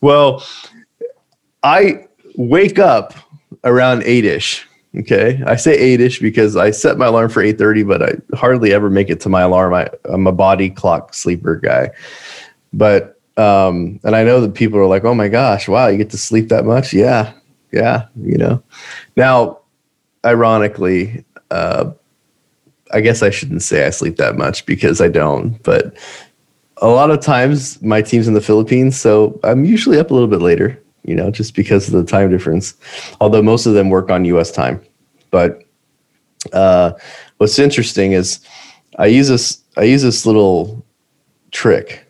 well 0.00 0.44
i 1.62 2.06
wake 2.36 2.78
up 2.78 3.14
around 3.64 4.02
8ish 4.02 4.64
okay 4.98 5.42
i 5.46 5.56
say 5.56 5.96
8ish 5.96 6.20
because 6.20 6.56
i 6.56 6.70
set 6.70 6.96
my 6.96 7.06
alarm 7.06 7.28
for 7.28 7.42
8.30 7.42 7.88
but 7.88 8.02
i 8.02 8.36
hardly 8.36 8.72
ever 8.72 8.88
make 8.88 9.10
it 9.10 9.20
to 9.20 9.28
my 9.28 9.42
alarm 9.42 9.74
I, 9.74 9.88
i'm 10.04 10.26
a 10.26 10.32
body 10.32 10.70
clock 10.70 11.14
sleeper 11.14 11.56
guy 11.56 11.90
but 12.72 13.16
um, 13.36 13.98
and 14.04 14.14
I 14.14 14.22
know 14.22 14.40
that 14.42 14.54
people 14.54 14.78
are 14.78 14.86
like, 14.86 15.04
oh 15.04 15.14
my 15.14 15.28
gosh, 15.28 15.66
wow, 15.66 15.86
you 15.86 15.96
get 15.96 16.10
to 16.10 16.18
sleep 16.18 16.50
that 16.50 16.64
much? 16.64 16.92
Yeah. 16.92 17.32
Yeah. 17.72 18.06
You 18.22 18.36
know, 18.38 18.62
now, 19.16 19.58
ironically, 20.24 21.24
uh, 21.50 21.90
I 22.92 23.00
guess 23.00 23.22
I 23.22 23.30
shouldn't 23.30 23.62
say 23.62 23.86
I 23.86 23.90
sleep 23.90 24.16
that 24.16 24.36
much 24.36 24.66
because 24.66 25.00
I 25.00 25.08
don't, 25.08 25.62
but 25.62 25.96
a 26.78 26.88
lot 26.88 27.10
of 27.10 27.20
times 27.20 27.80
my 27.82 28.02
team's 28.02 28.26
in 28.26 28.34
the 28.34 28.40
Philippines, 28.40 28.98
so 29.00 29.38
I'm 29.44 29.64
usually 29.64 29.98
up 29.98 30.10
a 30.10 30.14
little 30.14 30.28
bit 30.28 30.40
later. 30.42 30.82
you 31.04 31.14
know, 31.14 31.30
just 31.30 31.54
because 31.54 31.88
of 31.88 31.94
the 31.94 32.04
time 32.04 32.30
difference. 32.30 32.74
Although 33.20 33.42
most 33.42 33.66
of 33.66 33.74
them 33.74 33.90
work 33.90 34.10
on 34.10 34.24
US 34.26 34.50
time. 34.50 34.80
But 35.30 35.62
uh, 36.52 36.92
what's 37.38 37.58
interesting 37.58 38.12
is 38.12 38.40
I 38.98 39.06
use 39.06 39.28
this 39.28 39.62
I 39.76 39.84
use 39.84 40.02
this 40.02 40.26
little 40.26 40.84
trick. 41.52 42.06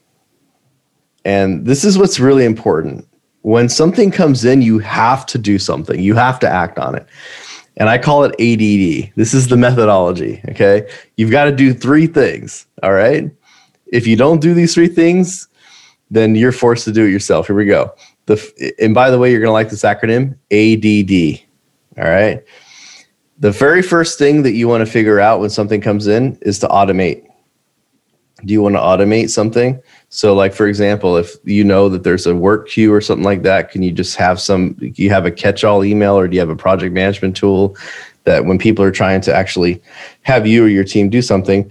And 1.25 1.67
this 1.67 1.85
is 1.85 1.99
what's 1.99 2.19
really 2.19 2.45
important. 2.45 3.07
When 3.43 3.69
something 3.69 4.11
comes 4.11 4.45
in, 4.45 4.63
you 4.63 4.79
have 4.81 5.25
to 5.27 5.39
do 5.39 5.59
something. 5.59 6.01
You 6.01 6.15
have 6.15 6.39
to 6.41 6.49
act 6.49 6.79
on 6.79 6.95
it. 6.95 7.07
And 7.77 7.89
I 7.89 7.97
call 7.97 8.25
it 8.25 8.33
ADD. 8.33 9.13
This 9.17 9.33
is 9.33 9.49
the 9.49 9.57
methodology, 9.57 10.43
okay? 10.51 10.87
You've 11.17 11.31
got 11.31 11.45
to 11.45 11.53
do 11.53 11.73
three 11.73 12.07
things, 12.07 12.67
all 12.83 12.93
right? 12.93 13.31
If 13.87 14.07
you 14.07 14.17
don't 14.17 14.41
do 14.41 14.53
these 14.53 14.75
three 14.75 14.89
things, 14.89 15.49
then 16.11 16.35
you're 16.35 16.53
forced 16.53 16.85
to 16.85 16.93
do 16.93 17.07
it 17.07 17.11
yourself. 17.11 17.47
Here 17.47 17.57
we 17.57 17.65
go. 17.65 17.95
The 18.27 18.75
and 18.79 18.95
by 18.95 19.11
the 19.11 19.19
way, 19.19 19.31
you're 19.31 19.41
going 19.41 19.49
to 19.49 19.53
like 19.53 19.71
this 19.71 19.83
acronym 19.83 20.37
ADD. 20.51 21.41
All 21.99 22.11
right. 22.11 22.45
The 23.39 23.51
very 23.51 23.83
first 23.83 24.19
thing 24.19 24.43
that 24.43 24.53
you 24.53 24.69
want 24.69 24.85
to 24.85 24.91
figure 24.91 25.19
out 25.19 25.41
when 25.41 25.51
something 25.51 25.81
comes 25.81 26.07
in 26.07 26.39
is 26.43 26.59
to 26.61 26.69
automate. 26.69 27.27
Do 28.45 28.53
you 28.53 28.63
want 28.63 28.75
to 28.75 28.81
automate 28.81 29.31
something? 29.31 29.81
So, 30.13 30.35
like 30.35 30.53
for 30.53 30.67
example, 30.67 31.17
if 31.17 31.37
you 31.45 31.63
know 31.63 31.89
that 31.89 32.03
there's 32.03 32.27
a 32.27 32.35
work 32.35 32.69
queue 32.69 32.93
or 32.93 33.01
something 33.01 33.25
like 33.25 33.43
that, 33.43 33.71
can 33.71 33.83
you 33.83 33.93
just 33.93 34.17
have 34.17 34.41
some? 34.41 34.77
You 34.81 35.09
have 35.11 35.25
a 35.25 35.31
catch-all 35.31 35.85
email, 35.85 36.19
or 36.19 36.27
do 36.27 36.35
you 36.35 36.41
have 36.41 36.51
a 36.51 36.57
project 36.57 36.93
management 36.93 37.37
tool 37.37 37.77
that 38.25 38.45
when 38.45 38.59
people 38.59 38.85
are 38.85 38.91
trying 38.91 39.21
to 39.23 39.35
actually 39.35 39.81
have 40.23 40.49
you 40.49 40.65
or 40.65 40.69
your 40.69 40.85
team 40.85 41.11
do 41.11 41.23
something, 41.23 41.71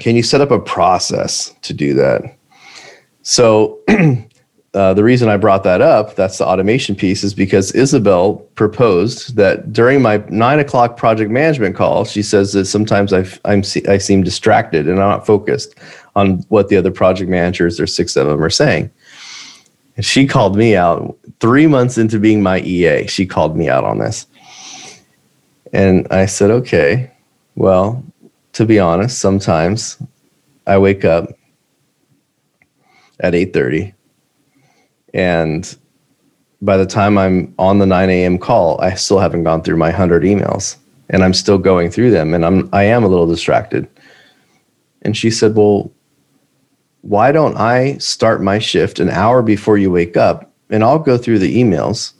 can 0.00 0.16
you 0.16 0.22
set 0.22 0.40
up 0.40 0.50
a 0.50 0.58
process 0.58 1.54
to 1.62 1.72
do 1.72 1.94
that? 1.94 2.22
So 3.22 3.80
uh, 4.74 4.94
the 4.94 5.04
reason 5.04 5.28
I 5.28 5.36
brought 5.36 5.62
that 5.62 5.80
up, 5.80 6.16
that's 6.16 6.38
the 6.38 6.46
automation 6.46 6.96
piece, 6.96 7.22
is 7.22 7.34
because 7.34 7.70
Isabel 7.72 8.34
proposed 8.56 9.36
that 9.36 9.72
during 9.72 10.02
my 10.02 10.24
nine 10.28 10.58
o'clock 10.58 10.96
project 10.96 11.30
management 11.30 11.76
call, 11.76 12.04
she 12.04 12.22
says 12.22 12.52
that 12.54 12.64
sometimes 12.64 13.12
i 13.12 13.20
am 13.44 13.62
I 13.88 13.98
seem 13.98 14.24
distracted 14.24 14.88
and 14.88 15.00
I'm 15.00 15.08
not 15.08 15.24
focused 15.24 15.76
on 16.16 16.38
what 16.48 16.68
the 16.68 16.76
other 16.76 16.90
project 16.90 17.30
managers, 17.30 17.76
there's 17.76 17.94
six 17.94 18.16
of 18.16 18.26
them, 18.26 18.42
are 18.42 18.50
saying. 18.50 18.90
And 19.96 20.04
she 20.04 20.26
called 20.26 20.56
me 20.56 20.76
out 20.76 21.16
three 21.40 21.66
months 21.66 21.98
into 21.98 22.18
being 22.18 22.42
my 22.42 22.60
EA. 22.60 23.06
She 23.06 23.26
called 23.26 23.56
me 23.56 23.68
out 23.68 23.84
on 23.84 23.98
this. 23.98 24.26
And 25.72 26.06
I 26.10 26.26
said, 26.26 26.50
okay, 26.50 27.10
well, 27.56 28.04
to 28.52 28.64
be 28.64 28.78
honest, 28.78 29.18
sometimes 29.18 29.98
I 30.66 30.78
wake 30.78 31.04
up 31.04 31.28
at 33.20 33.32
8.30 33.32 33.94
and 35.12 35.76
by 36.62 36.76
the 36.76 36.86
time 36.86 37.16
i'm 37.16 37.54
on 37.58 37.78
the 37.78 37.86
9 37.86 38.10
a.m 38.10 38.38
call 38.38 38.80
i 38.80 38.94
still 38.94 39.18
haven't 39.18 39.44
gone 39.44 39.62
through 39.62 39.76
my 39.76 39.88
100 39.88 40.24
emails 40.24 40.76
and 41.10 41.22
i'm 41.22 41.34
still 41.34 41.58
going 41.58 41.90
through 41.90 42.10
them 42.10 42.34
and 42.34 42.44
i'm 42.44 42.68
i 42.72 42.82
am 42.82 43.04
a 43.04 43.08
little 43.08 43.26
distracted 43.26 43.88
and 45.02 45.16
she 45.16 45.30
said 45.30 45.54
well 45.54 45.90
why 47.04 47.30
don't 47.30 47.56
i 47.56 47.96
start 47.98 48.42
my 48.42 48.58
shift 48.58 48.98
an 48.98 49.10
hour 49.10 49.42
before 49.42 49.78
you 49.78 49.90
wake 49.90 50.16
up 50.16 50.50
and 50.70 50.82
i'll 50.82 50.98
go 50.98 51.18
through 51.18 51.38
the 51.38 51.56
emails 51.56 52.12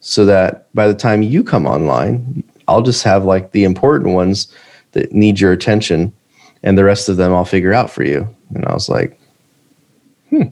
so 0.00 0.24
that 0.24 0.72
by 0.74 0.86
the 0.86 0.94
time 0.94 1.22
you 1.22 1.42
come 1.42 1.66
online 1.66 2.44
i'll 2.68 2.82
just 2.82 3.02
have 3.02 3.24
like 3.24 3.52
the 3.52 3.64
important 3.64 4.14
ones 4.14 4.52
that 4.92 5.12
need 5.12 5.40
your 5.40 5.52
attention 5.52 6.12
and 6.62 6.76
the 6.76 6.84
rest 6.84 7.08
of 7.08 7.16
them 7.16 7.32
i'll 7.32 7.44
figure 7.44 7.72
out 7.72 7.90
for 7.90 8.04
you 8.04 8.28
and 8.54 8.64
i 8.66 8.72
was 8.72 8.88
like 8.88 9.18
hmm. 10.30 10.42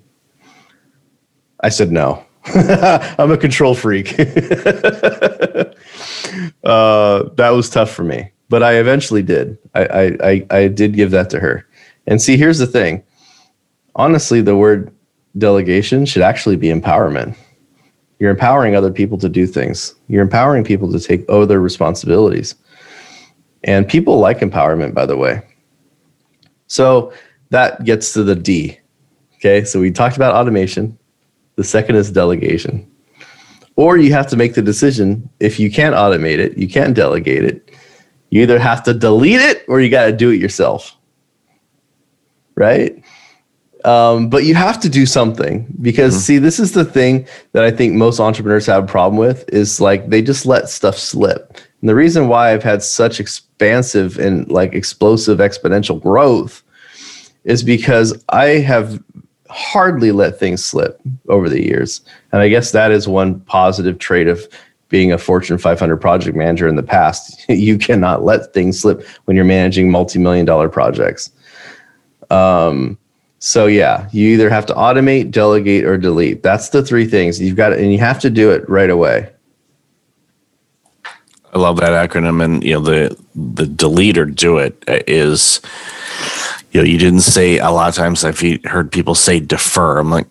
I 1.61 1.69
said 1.69 1.93
no. 1.93 2.25
I'm 2.47 3.31
a 3.31 3.37
control 3.37 3.75
freak. 3.75 4.13
uh, 4.19 4.25
that 7.35 7.51
was 7.53 7.69
tough 7.69 7.91
for 7.91 8.03
me, 8.03 8.31
but 8.49 8.63
I 8.63 8.77
eventually 8.77 9.23
did. 9.23 9.59
I, 9.75 9.85
I, 9.85 10.17
I, 10.23 10.47
I 10.51 10.69
did 10.69 10.95
give 10.95 11.11
that 11.11 11.29
to 11.31 11.41
her. 11.41 11.67
And 12.07 12.21
see, 12.21 12.37
here's 12.37 12.59
the 12.59 12.67
thing. 12.67 13.03
Honestly, 14.01 14.41
the 14.41 14.57
word 14.57 14.91
delegation 15.37 16.07
should 16.07 16.23
actually 16.23 16.57
be 16.57 16.69
empowerment. 16.69 17.37
You're 18.19 18.31
empowering 18.31 18.75
other 18.75 18.91
people 18.91 19.19
to 19.19 19.29
do 19.29 19.47
things. 19.47 19.95
You're 20.09 20.23
empowering 20.23 20.65
people 20.65 20.91
to 20.91 20.99
take 20.99 21.23
other 21.29 21.61
responsibilities. 21.61 22.55
And 23.63 23.87
people 23.87 24.19
like 24.19 24.39
empowerment, 24.39 24.95
by 24.95 25.05
the 25.05 25.19
way. 25.19 25.43
So 26.67 27.13
that 27.51 27.85
gets 27.85 28.15
to 28.15 28.25
the 28.25 28.35
D. 28.35 28.81
Okay, 29.35 29.65
so 29.65 29.79
we 29.79 29.91
talked 29.91 30.17
about 30.17 30.35
automation. 30.35 30.99
The 31.57 31.65
second 31.65 31.97
is 31.97 32.11
delegation. 32.11 32.91
Or 33.77 33.99
you 33.99 34.15
have 34.15 34.29
to 34.29 34.37
make 34.37 34.55
the 34.55 34.63
decision 34.63 35.29
if 35.41 35.61
you 35.61 35.71
can't 35.71 35.95
automate 35.95 36.39
it, 36.39 36.57
you 36.57 36.69
can't 36.71 36.97
delegate 36.97 37.45
it. 37.45 37.71
You 38.31 38.41
either 38.41 38.59
have 38.59 38.83
to 38.85 38.95
delete 38.95 39.43
it 39.43 39.63
or 39.69 39.79
you 39.79 39.91
got 39.91 40.07
to 40.07 40.13
do 40.13 40.31
it 40.31 40.41
yourself. 40.41 40.97
Right? 42.55 43.05
Um, 43.85 44.29
but 44.29 44.45
you 44.45 44.55
have 44.55 44.79
to 44.81 44.89
do 44.89 45.07
something 45.07 45.67
because 45.81 46.13
mm-hmm. 46.15 46.21
see 46.21 46.39
this 46.39 46.61
is 46.61 46.73
the 46.73 46.85
thing 46.85 47.27
that 47.53 47.65
i 47.65 47.71
think 47.71 47.95
most 47.95 48.21
entrepreneurs 48.21 48.67
have 48.67 48.85
a 48.85 48.87
problem 48.87 49.17
with 49.17 49.49
is 49.49 49.81
like 49.81 50.11
they 50.11 50.21
just 50.21 50.45
let 50.45 50.69
stuff 50.69 50.99
slip 50.99 51.57
and 51.81 51.89
the 51.89 51.95
reason 51.95 52.29
why 52.29 52.53
i've 52.53 52.63
had 52.63 52.83
such 52.83 53.21
expansive 53.21 54.19
and 54.19 54.51
like 54.51 54.75
explosive 54.75 55.39
exponential 55.39 55.99
growth 55.99 56.63
is 57.45 57.63
because 57.63 58.23
i 58.29 58.49
have 58.49 59.03
hardly 59.51 60.13
let 60.13 60.39
things 60.39 60.65
slip 60.65 61.01
over 61.29 61.49
the 61.49 61.63
years. 61.63 62.01
And 62.33 62.41
I 62.41 62.49
guess 62.49 62.73
that 62.73 62.93
is 62.93 63.09
one 63.09 63.41
positive 63.41 63.99
trait 63.99 64.29
of 64.29 64.47
being 64.89 65.13
a 65.13 65.19
Fortune 65.19 65.59
500 65.59 65.97
project 65.99 66.37
manager 66.37 66.67
in 66.67 66.77
the 66.77 66.83
past. 66.83 67.45
you 67.49 67.77
cannot 67.77 68.25
let 68.25 68.53
things 68.53 68.81
slip 68.81 69.07
when 69.25 69.37
you're 69.37 69.45
managing 69.45 69.91
multi-million 69.91 70.47
dollar 70.47 70.69
projects. 70.69 71.31
Um, 72.31 72.97
so 73.41 73.67
yeah, 73.67 74.09
you 74.13 74.29
either 74.29 74.51
have 74.51 74.67
to 74.67 74.75
automate, 74.75 75.31
delegate, 75.31 75.85
or 75.85 75.97
delete. 75.97 76.43
That's 76.43 76.69
the 76.69 76.85
three 76.85 77.07
things 77.07 77.41
you've 77.41 77.57
got, 77.57 77.73
and 77.73 77.91
you 77.91 77.99
have 77.99 78.21
to 78.21 78.31
do 78.31 78.51
it 78.51 78.69
right 78.69 78.91
away. 78.91 79.33
I 81.53 81.59
love 81.59 81.79
that 81.79 82.11
acronym, 82.11 82.45
and 82.45 82.63
you 82.63 82.75
know 82.75 82.81
the 82.81 83.17
the 83.35 83.67
delete 83.67 84.19
or 84.19 84.27
do 84.27 84.59
it 84.59 84.85
is 84.87 85.61
you 86.73 86.81
know, 86.81 86.87
you 86.87 86.99
didn't 86.99 87.21
say 87.21 87.59
a 87.59 87.71
lot 87.71 87.89
of 87.89 87.95
times 87.95 88.25
I've 88.25 88.41
heard 88.65 88.93
people 88.93 89.15
say 89.15 89.41
defer. 89.41 89.99
I'm 89.99 90.11
like, 90.11 90.29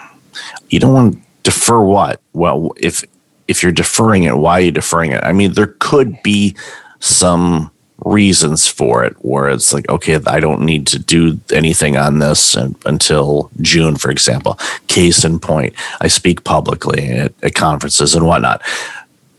you 0.70 0.80
don't 0.80 0.94
want 0.94 1.14
to 1.14 1.20
defer 1.42 1.80
what? 1.80 2.20
Well, 2.32 2.72
if 2.76 3.04
if 3.48 3.62
you're 3.62 3.72
deferring 3.72 4.24
it, 4.24 4.36
why 4.36 4.58
are 4.58 4.64
you 4.64 4.70
deferring 4.70 5.12
it? 5.12 5.24
I 5.24 5.32
mean, 5.32 5.54
there 5.54 5.74
could 5.78 6.22
be 6.22 6.56
some 7.00 7.70
reasons 8.04 8.66
for 8.66 9.04
it 9.04 9.14
where 9.20 9.48
it's 9.48 9.72
like, 9.72 9.88
okay, 9.88 10.18
I 10.26 10.40
don't 10.40 10.62
need 10.62 10.86
to 10.88 10.98
do 10.98 11.40
anything 11.52 11.96
on 11.96 12.20
this 12.20 12.54
until 12.54 13.50
June, 13.60 13.96
for 13.96 14.10
example. 14.10 14.58
Case 14.86 15.24
in 15.24 15.38
point, 15.38 15.74
I 16.00 16.08
speak 16.08 16.44
publicly 16.44 17.08
at, 17.10 17.32
at 17.42 17.54
conferences 17.54 18.14
and 18.14 18.26
whatnot. 18.26 18.62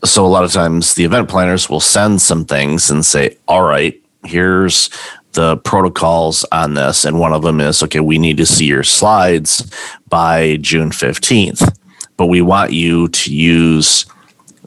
So 0.04 0.24
a 0.24 0.28
lot 0.28 0.44
of 0.44 0.52
times 0.52 0.94
the 0.94 1.04
event 1.04 1.28
planners 1.28 1.68
will 1.68 1.80
send 1.80 2.20
some 2.22 2.44
things 2.44 2.90
and 2.90 3.04
say, 3.04 3.36
all 3.48 3.62
right, 3.62 4.00
here's 4.24 4.90
the 5.32 5.56
protocols 5.58 6.44
on 6.50 6.74
this, 6.74 7.04
and 7.04 7.20
one 7.20 7.32
of 7.32 7.42
them 7.42 7.60
is 7.60 7.82
okay, 7.84 8.00
we 8.00 8.18
need 8.18 8.36
to 8.36 8.46
see 8.46 8.66
your 8.66 8.82
slides 8.82 9.70
by 10.08 10.56
June 10.60 10.90
15th, 10.90 11.76
but 12.16 12.26
we 12.26 12.42
want 12.42 12.72
you 12.72 13.08
to 13.08 13.32
use 13.32 14.06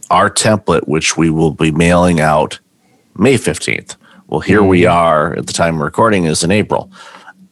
our 0.10 0.29
template, 0.29 0.88
which 0.88 1.17
we 1.17 1.29
will 1.29 1.51
be 1.51 1.71
mailing 1.71 2.21
out 2.21 2.60
May 3.15 3.36
15th. 3.36 3.95
Well, 4.28 4.39
here 4.39 4.63
we 4.63 4.82
mm. 4.82 4.91
are 4.91 5.36
at 5.36 5.47
the 5.47 5.54
time 5.54 5.76
of 5.76 5.82
recording 5.82 6.26
is 6.26 6.43
in 6.43 6.52
April. 6.52 6.91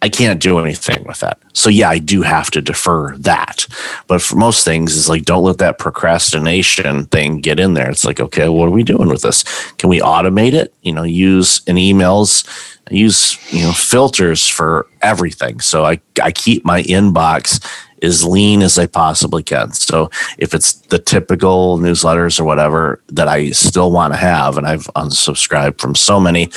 I 0.04 0.10
can't 0.10 0.42
do 0.42 0.58
anything 0.58 1.04
with 1.04 1.20
that. 1.20 1.40
So 1.54 1.70
yeah, 1.70 1.90
I 1.90 2.00
do 2.00 2.24
have 2.24 2.50
to 2.52 2.62
defer 2.62 3.16
that. 3.18 3.68
But 4.08 4.22
for 4.22 4.36
most 4.36 4.66
things, 4.66 4.98
it's 4.98 5.08
like 5.08 5.26
don't 5.26 5.44
let 5.44 5.60
that 5.60 5.78
procrastination 5.78 7.06
thing 7.06 7.40
get 7.40 7.60
in 7.60 7.76
there. 7.76 7.90
It's 7.90 8.04
like, 8.04 8.20
okay, 8.20 8.50
what 8.50 8.68
are 8.68 8.72
we 8.72 8.84
doing 8.84 9.10
with 9.10 9.22
this? 9.22 9.44
Can 9.74 9.90
we 9.90 10.00
automate 10.00 10.54
it? 10.54 10.74
You 10.82 10.94
know, 10.94 11.04
use 11.04 11.62
in 11.68 11.76
emails, 11.76 12.48
use 12.90 13.38
you 13.54 13.62
know 13.62 13.74
filters 13.74 14.48
for 14.48 14.88
everything. 15.04 15.60
So 15.60 15.86
I 15.86 16.02
I 16.22 16.32
keep 16.32 16.66
my 16.66 16.82
inbox 16.84 17.64
as 18.02 18.26
lean 18.26 18.62
as 18.62 18.78
I 18.78 18.88
possibly 18.88 19.44
can. 19.44 19.72
So 19.74 20.10
if 20.38 20.54
it's 20.54 20.74
the 20.74 21.00
typical 21.00 21.78
newsletters 21.78 22.40
or 22.40 22.44
whatever 22.44 23.02
that 23.10 23.28
I 23.28 23.52
still 23.52 23.92
want 23.92 24.14
to 24.14 24.18
have, 24.18 24.58
and 24.58 24.68
I've 24.68 24.86
unsubscribed 24.96 25.80
from 25.80 25.96
so 25.96 26.20
many, 26.20 26.50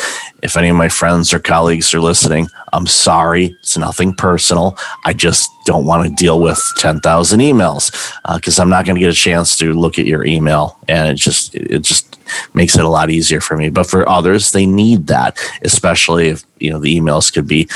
if 0.43 0.57
any 0.57 0.69
of 0.69 0.77
my 0.77 0.89
friends 0.89 1.33
or 1.33 1.39
colleagues 1.39 1.93
are 1.95 2.01
listening, 2.01 2.49
I'm 2.73 2.87
sorry. 2.87 3.57
It's 3.61 3.77
nothing 3.77 4.15
personal. 4.15 4.77
I 5.05 5.13
just 5.13 5.51
don't 5.65 5.87
want 5.87 6.09
to 6.09 6.15
deal 6.23 6.41
with 6.41 6.61
10,000 6.79 7.41
emails 7.41 7.91
because 8.35 8.59
uh, 8.59 8.63
I'm 8.63 8.69
not 8.69 8.85
going 8.85 8.97
to 8.97 9.01
get 9.01 9.11
a 9.11 9.15
chance 9.15 9.57
to 9.57 9.73
look 9.73 9.99
at 9.99 10.07
your 10.07 10.25
email. 10.25 10.79
And 10.89 11.09
it 11.09 11.15
just, 11.15 11.55
it 11.55 11.83
just 11.83 12.19
makes 12.55 12.77
it 12.77 12.85
a 12.85 12.89
lot 12.89 13.11
easier 13.11 13.41
for 13.41 13.57
me. 13.57 13.71
But 13.71 13.87
for 13.87 14.09
others, 14.09 14.53
they 14.53 14.67
need 14.67 15.07
that, 15.07 15.39
especially 15.63 16.29
if, 16.29 16.45
you 16.59 16.71
know, 16.71 16.79
the 16.79 16.99
emails 16.99 17.33
could 17.33 17.47
be 17.47 17.69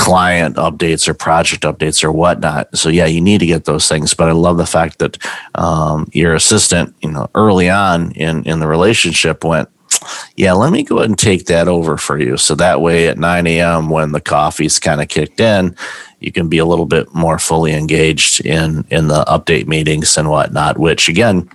client 0.00 0.56
updates 0.56 1.06
or 1.06 1.12
project 1.12 1.62
updates 1.62 2.02
or 2.02 2.10
whatnot. 2.10 2.74
So 2.76 2.88
yeah, 2.88 3.04
you 3.04 3.20
need 3.20 3.38
to 3.40 3.46
get 3.46 3.66
those 3.66 3.86
things. 3.86 4.14
But 4.14 4.30
I 4.30 4.32
love 4.32 4.56
the 4.56 4.66
fact 4.66 4.98
that 4.98 5.18
um, 5.54 6.08
your 6.12 6.34
assistant, 6.34 6.94
you 7.02 7.10
know, 7.10 7.28
early 7.34 7.68
on 7.68 8.12
in 8.12 8.42
in 8.44 8.60
the 8.60 8.66
relationship 8.66 9.44
went, 9.44 9.68
yeah, 10.36 10.52
let 10.52 10.72
me 10.72 10.84
go 10.84 10.98
ahead 10.98 11.10
and 11.10 11.18
take 11.18 11.44
that 11.46 11.68
over 11.68 11.98
for 11.98 12.18
you. 12.18 12.38
So 12.38 12.54
that 12.54 12.80
way 12.80 13.08
at 13.08 13.18
9 13.18 13.46
a.m. 13.46 13.90
when 13.90 14.12
the 14.12 14.22
coffee's 14.22 14.78
kind 14.78 15.02
of 15.02 15.08
kicked 15.08 15.38
in, 15.38 15.76
you 16.20 16.32
can 16.32 16.48
be 16.48 16.58
a 16.58 16.64
little 16.64 16.86
bit 16.86 17.12
more 17.14 17.38
fully 17.38 17.74
engaged 17.74 18.40
in 18.40 18.86
in 18.90 19.08
the 19.08 19.22
update 19.24 19.66
meetings 19.66 20.16
and 20.16 20.30
whatnot, 20.30 20.78
which 20.78 21.10
again 21.10 21.48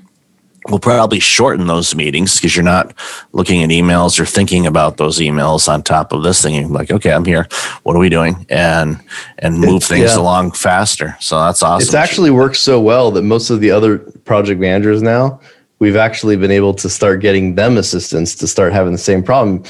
we'll 0.69 0.80
probably 0.80 1.19
shorten 1.19 1.67
those 1.67 1.95
meetings 1.95 2.36
because 2.36 2.56
you're 2.56 2.63
not 2.63 2.93
looking 3.34 3.63
at 3.63 3.69
emails 3.69 4.19
or 4.19 4.25
thinking 4.25 4.65
about 4.65 4.97
those 4.97 5.19
emails 5.19 5.71
on 5.71 5.84
top 5.84 6.12
of 6.12 6.23
this 6.23 6.41
thing. 6.41 6.56
You're 6.56 6.67
like, 6.67 6.91
okay, 6.91 7.12
I'm 7.12 7.25
here. 7.25 7.47
What 7.84 7.95
are 7.95 7.99
we 7.99 8.10
doing? 8.10 8.45
And 8.49 8.99
and 9.39 9.60
move 9.60 9.78
it's, 9.78 9.88
things 9.88 10.12
yeah. 10.12 10.19
along 10.19 10.51
faster. 10.51 11.15
So 11.19 11.39
that's 11.39 11.62
awesome. 11.62 11.86
It's 11.86 11.93
actually 11.93 12.32
worked 12.32 12.58
so 12.58 12.82
well 12.82 13.12
that 13.12 13.21
most 13.21 13.49
of 13.49 13.60
the 13.60 13.71
other 13.71 13.99
project 13.99 14.60
managers 14.60 15.01
now, 15.01 15.39
we've 15.80 15.95
actually 15.95 16.36
been 16.36 16.51
able 16.51 16.73
to 16.75 16.89
start 16.89 17.21
getting 17.21 17.56
them 17.56 17.78
assistance 17.78 18.36
to 18.36 18.47
start 18.47 18.73
having 18.73 18.91
the 18.91 18.97
same 18.97 19.23
problem. 19.23 19.63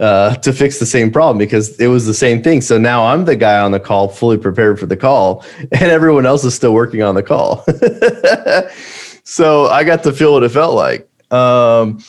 Uh, 0.00 0.36
to 0.36 0.52
fix 0.52 0.78
the 0.78 0.86
same 0.86 1.10
problem 1.10 1.38
because 1.38 1.76
it 1.80 1.88
was 1.88 2.06
the 2.06 2.14
same 2.14 2.40
thing. 2.40 2.60
So 2.60 2.78
now 2.78 3.04
I'm 3.04 3.24
the 3.24 3.34
guy 3.34 3.58
on 3.58 3.72
the 3.72 3.80
call, 3.80 4.08
fully 4.08 4.38
prepared 4.38 4.78
for 4.78 4.86
the 4.86 4.96
call, 4.96 5.44
and 5.58 5.90
everyone 5.90 6.24
else 6.24 6.44
is 6.44 6.54
still 6.54 6.72
working 6.72 7.02
on 7.02 7.16
the 7.16 7.22
call. 7.24 7.64
so 9.28 9.66
I 9.66 9.84
got 9.84 10.02
to 10.04 10.12
feel 10.14 10.32
what 10.32 10.42
it 10.42 10.48
felt 10.48 10.74
like, 10.74 11.06
um, 11.30 12.02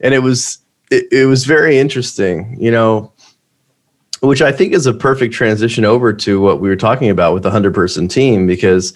and 0.00 0.14
it 0.14 0.20
was 0.20 0.58
it, 0.90 1.04
it 1.12 1.26
was 1.26 1.44
very 1.44 1.76
interesting, 1.76 2.56
you 2.58 2.70
know, 2.70 3.12
which 4.20 4.40
I 4.40 4.52
think 4.52 4.72
is 4.72 4.86
a 4.86 4.94
perfect 4.94 5.34
transition 5.34 5.84
over 5.84 6.14
to 6.14 6.40
what 6.40 6.62
we 6.62 6.70
were 6.70 6.76
talking 6.76 7.10
about 7.10 7.34
with 7.34 7.42
the 7.42 7.50
hundred 7.50 7.74
person 7.74 8.08
team 8.08 8.46
because, 8.46 8.94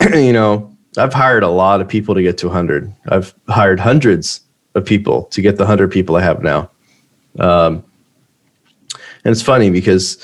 you 0.12 0.34
know, 0.34 0.70
I've 0.98 1.14
hired 1.14 1.42
a 1.42 1.48
lot 1.48 1.80
of 1.80 1.88
people 1.88 2.14
to 2.14 2.20
get 2.20 2.36
to 2.38 2.46
100. 2.46 2.92
I've 3.08 3.34
hired 3.48 3.80
hundreds 3.80 4.42
of 4.74 4.84
people 4.84 5.24
to 5.24 5.40
get 5.40 5.56
the 5.56 5.64
100 5.64 5.90
people 5.90 6.16
I 6.16 6.20
have 6.20 6.42
now. 6.42 6.70
Um, 7.38 7.82
and 9.24 9.32
it's 9.32 9.40
funny 9.40 9.70
because 9.70 10.18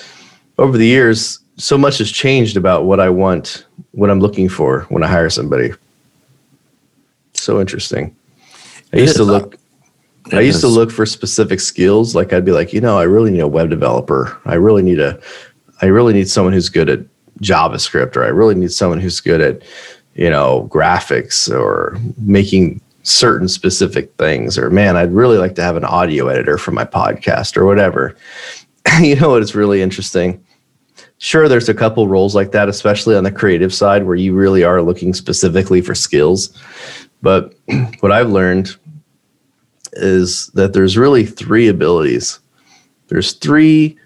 over 0.58 0.76
the 0.76 0.86
years, 0.86 1.38
so 1.56 1.78
much 1.78 1.96
has 1.96 2.12
changed 2.12 2.58
about 2.58 2.84
what 2.84 3.00
I 3.00 3.08
want, 3.08 3.64
what 3.92 4.10
I'm 4.10 4.20
looking 4.20 4.50
for 4.50 4.82
when 4.90 5.02
I 5.02 5.08
hire 5.08 5.30
somebody 5.30 5.72
so 7.40 7.60
interesting. 7.60 8.14
I 8.92 8.98
used 8.98 9.16
to 9.16 9.24
look. 9.24 9.56
I 10.32 10.40
used 10.40 10.60
to 10.60 10.68
look 10.68 10.90
for 10.90 11.06
specific 11.06 11.60
skills. 11.60 12.14
Like 12.14 12.32
I'd 12.32 12.44
be 12.44 12.52
like, 12.52 12.72
you 12.72 12.80
know, 12.80 12.98
I 12.98 13.04
really 13.04 13.30
need 13.30 13.40
a 13.40 13.48
web 13.48 13.70
developer. 13.70 14.38
I 14.44 14.54
really 14.54 14.82
need 14.82 15.00
a, 15.00 15.18
I 15.82 15.86
really 15.86 16.12
need 16.12 16.28
someone 16.28 16.52
who's 16.52 16.68
good 16.68 16.88
at 16.88 17.00
JavaScript, 17.40 18.16
or 18.16 18.24
I 18.24 18.28
really 18.28 18.54
need 18.54 18.70
someone 18.70 19.00
who's 19.00 19.20
good 19.20 19.40
at, 19.40 19.62
you 20.14 20.30
know, 20.30 20.68
graphics 20.70 21.50
or 21.50 21.98
making 22.18 22.80
certain 23.02 23.48
specific 23.48 24.14
things. 24.16 24.58
Or 24.58 24.70
man, 24.70 24.96
I'd 24.96 25.12
really 25.12 25.38
like 25.38 25.54
to 25.56 25.62
have 25.62 25.76
an 25.76 25.84
audio 25.84 26.28
editor 26.28 26.58
for 26.58 26.70
my 26.70 26.84
podcast 26.84 27.56
or 27.56 27.64
whatever. 27.64 28.14
you 29.00 29.16
know 29.16 29.30
what? 29.30 29.42
It's 29.42 29.54
really 29.54 29.82
interesting. 29.82 30.44
Sure, 31.18 31.48
there's 31.48 31.68
a 31.68 31.74
couple 31.74 32.08
roles 32.08 32.34
like 32.34 32.52
that, 32.52 32.68
especially 32.68 33.14
on 33.14 33.24
the 33.24 33.32
creative 33.32 33.74
side, 33.74 34.04
where 34.04 34.16
you 34.16 34.34
really 34.34 34.64
are 34.64 34.80
looking 34.80 35.12
specifically 35.12 35.82
for 35.82 35.94
skills. 35.94 36.56
But 37.22 37.54
what 38.00 38.12
I've 38.12 38.30
learned 38.30 38.76
is 39.94 40.48
that 40.48 40.72
there's 40.72 40.96
really 40.96 41.26
three 41.26 41.68
abilities. 41.68 42.40
There's 43.08 43.32
three 43.32 43.98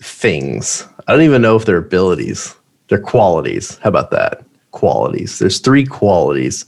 things. 0.00 0.86
I 1.06 1.12
don't 1.12 1.22
even 1.22 1.42
know 1.42 1.56
if 1.56 1.64
they're 1.64 1.76
abilities. 1.78 2.54
They're 2.88 3.00
qualities. 3.00 3.78
How 3.78 3.88
about 3.88 4.10
that? 4.10 4.44
Qualities. 4.72 5.38
There's 5.38 5.60
three 5.60 5.84
qualities 5.84 6.64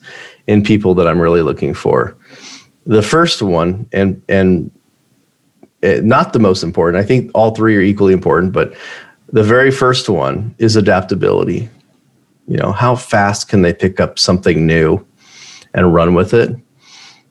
in 0.46 0.62
people 0.62 0.94
that 0.94 1.06
I'm 1.06 1.20
really 1.20 1.42
looking 1.42 1.74
for. 1.74 2.16
The 2.86 3.02
first 3.02 3.42
one, 3.42 3.86
and 3.92 4.20
and 4.28 4.70
eh, 5.82 6.00
not 6.02 6.32
the 6.32 6.38
most 6.38 6.62
important. 6.62 7.02
I 7.02 7.06
think 7.06 7.30
all 7.34 7.54
three 7.54 7.76
are 7.76 7.80
equally 7.80 8.12
important, 8.12 8.52
but 8.52 8.74
the 9.32 9.42
very 9.42 9.70
first 9.70 10.08
one 10.08 10.54
is 10.58 10.76
adaptability. 10.76 11.68
You 12.48 12.56
know, 12.56 12.72
how 12.72 12.96
fast 12.96 13.48
can 13.48 13.62
they 13.62 13.72
pick 13.72 14.00
up 14.00 14.18
something 14.18 14.66
new? 14.66 15.06
And 15.74 15.94
run 15.94 16.14
with 16.14 16.34
it, 16.34 16.54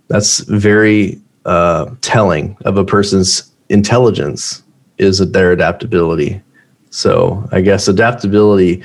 that's 0.08 0.40
very 0.40 1.20
uh, 1.46 1.94
telling 2.02 2.58
of 2.66 2.78
a 2.78 2.86
person's 2.86 3.52
intelligence 3.70 4.64
is 4.98 5.20
their 5.32 5.52
adaptability. 5.52 6.42
So 6.90 7.48
I 7.52 7.62
guess 7.62 7.88
adaptability 7.88 8.84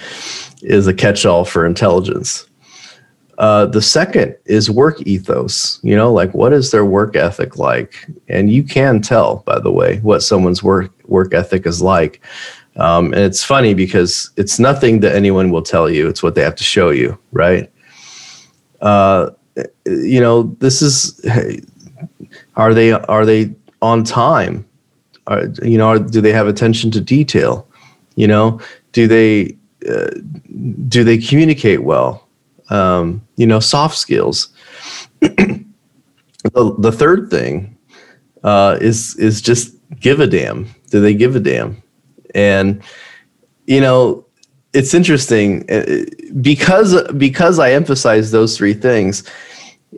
is 0.62 0.86
a 0.86 0.94
catch-all 0.94 1.44
for 1.44 1.66
intelligence. 1.66 2.46
Uh, 3.38 3.66
the 3.66 3.82
second 3.82 4.36
is 4.44 4.70
work 4.70 5.00
ethos. 5.02 5.80
You 5.82 5.96
know, 5.96 6.12
like 6.12 6.32
what 6.34 6.52
is 6.52 6.70
their 6.70 6.84
work 6.84 7.16
ethic 7.16 7.58
like? 7.58 8.06
And 8.28 8.52
you 8.52 8.62
can 8.62 9.02
tell, 9.02 9.36
by 9.38 9.58
the 9.58 9.72
way, 9.72 9.98
what 9.98 10.22
someone's 10.22 10.62
work 10.62 10.92
work 11.06 11.34
ethic 11.34 11.66
is 11.66 11.82
like. 11.82 12.20
Um, 12.76 13.06
and 13.06 13.22
it's 13.22 13.42
funny 13.42 13.74
because 13.74 14.30
it's 14.36 14.58
nothing 14.58 15.00
that 15.00 15.14
anyone 15.14 15.50
will 15.50 15.62
tell 15.62 15.90
you; 15.90 16.08
it's 16.08 16.22
what 16.22 16.34
they 16.34 16.42
have 16.42 16.56
to 16.56 16.64
show 16.64 16.90
you, 16.90 17.18
right? 17.32 17.70
Uh, 18.80 19.30
you 19.86 20.20
know, 20.20 20.54
this 20.60 20.82
is 20.82 21.20
are 22.56 22.74
they 22.74 22.92
are 22.92 23.26
they 23.26 23.54
on 23.82 24.04
time? 24.04 24.66
Are, 25.26 25.46
you 25.62 25.78
know, 25.78 25.88
are, 25.88 25.98
do 25.98 26.20
they 26.20 26.32
have 26.32 26.46
attention 26.46 26.90
to 26.92 27.00
detail? 27.00 27.66
You 28.16 28.28
know, 28.28 28.60
do 28.92 29.06
they 29.06 29.56
uh, 29.88 30.10
do 30.88 31.04
they 31.04 31.18
communicate 31.18 31.82
well? 31.82 32.28
Um, 32.70 33.26
you 33.36 33.46
know, 33.46 33.60
soft 33.60 33.96
skills. 33.96 34.48
the, 35.20 35.64
the 36.78 36.92
third 36.92 37.30
thing 37.30 37.76
uh, 38.42 38.78
is 38.80 39.16
is 39.16 39.40
just 39.40 39.74
give 40.00 40.20
a 40.20 40.26
damn. 40.26 40.74
Do 40.90 41.00
they 41.00 41.14
give 41.14 41.36
a 41.36 41.40
damn? 41.40 41.82
And 42.34 42.82
you 43.66 43.80
know, 43.80 44.23
it's 44.74 44.92
interesting 44.92 45.64
uh, 45.70 46.04
because 46.42 47.10
because 47.12 47.58
I 47.58 47.72
emphasize 47.72 48.32
those 48.32 48.56
three 48.56 48.74
things. 48.74 49.22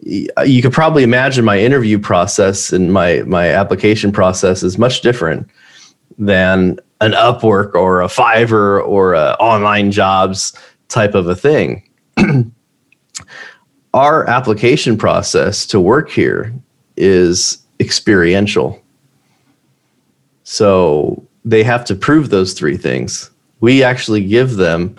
You 0.04 0.60
could 0.60 0.74
probably 0.74 1.02
imagine 1.02 1.44
my 1.44 1.58
interview 1.58 1.98
process 1.98 2.72
and 2.72 2.92
my 2.92 3.22
my 3.22 3.48
application 3.48 4.12
process 4.12 4.62
is 4.62 4.78
much 4.78 5.00
different 5.00 5.48
than 6.18 6.78
an 7.00 7.12
Upwork 7.12 7.74
or 7.74 8.02
a 8.02 8.06
Fiverr 8.06 8.86
or 8.86 9.14
a 9.14 9.36
online 9.40 9.90
jobs 9.90 10.52
type 10.88 11.14
of 11.14 11.26
a 11.26 11.34
thing. 11.34 11.82
Our 13.94 14.28
application 14.28 14.98
process 14.98 15.66
to 15.68 15.80
work 15.80 16.10
here 16.10 16.52
is 16.98 17.58
experiential. 17.80 18.82
So 20.44 21.26
they 21.46 21.62
have 21.62 21.84
to 21.86 21.94
prove 21.94 22.28
those 22.28 22.52
three 22.52 22.76
things 22.76 23.30
we 23.60 23.82
actually 23.82 24.24
give 24.24 24.56
them 24.56 24.96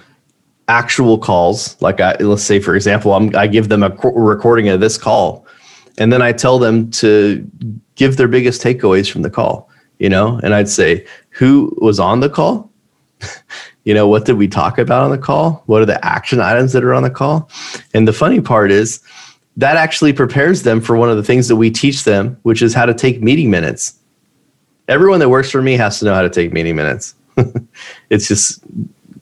actual 0.67 1.17
calls. 1.17 1.80
Like 1.82 2.02
I, 2.02 2.15
let's 2.15 2.43
say, 2.43 2.60
for 2.60 2.76
example, 2.76 3.13
I'm, 3.13 3.36
I 3.36 3.48
give 3.48 3.70
them 3.70 3.84
a 3.84 3.89
recording 3.89 4.70
of 4.70 4.80
this 4.80 4.98
call, 4.98 5.46
and 5.98 6.12
then 6.12 6.22
I 6.22 6.32
tell 6.32 6.60
them 6.60 6.91
to 6.91 7.50
give 7.96 8.17
their 8.17 8.28
biggest 8.28 8.62
takeaways 8.62 9.12
from 9.12 9.22
the 9.22 9.30
call. 9.30 9.70
You 10.00 10.10
know, 10.10 10.39
and 10.43 10.54
I'd 10.54 10.70
say, 10.70 11.08
who 11.30 11.76
was 11.82 12.00
on 12.00 12.20
the 12.20 12.30
call? 12.30 12.70
you 13.84 13.96
know, 13.96 14.08
what 14.08 14.26
did 14.26 14.34
we 14.34 14.48
talk 14.48 14.78
about 14.78 15.02
on 15.04 15.10
the 15.10 15.17
call? 15.17 15.63
What 15.65 15.82
are 15.82 15.86
the 15.86 16.06
action 16.06 16.39
items 16.39 16.74
that 16.74 16.84
are 16.84 16.93
on 16.93 17.02
the 17.04 17.10
call? 17.10 17.50
And 17.96 18.08
the 18.08 18.13
funny 18.13 18.41
part 18.41 18.70
is 18.70 19.02
that 19.56 19.76
actually 19.76 20.13
prepares 20.13 20.62
them 20.62 20.82
for 20.82 20.96
one 20.96 21.10
of 21.10 21.17
the 21.17 21.24
things 21.24 21.48
that 21.48 21.56
we 21.56 21.72
teach 21.72 22.04
them, 22.04 22.38
which 22.43 22.62
is 22.62 22.76
how 22.76 22.86
to 22.86 22.93
take 22.93 23.24
meeting 23.24 23.50
minutes. 23.50 23.98
Everyone 24.88 25.20
that 25.20 25.30
works 25.30 25.50
for 25.50 25.62
me 25.62 25.74
has 25.74 25.98
to 26.00 26.06
know 26.06 26.13
how 26.13 26.22
to 26.22 26.30
take 26.30 26.54
meeting 26.54 26.76
minutes. 26.76 27.15
it's 28.10 28.28
just 28.28 28.63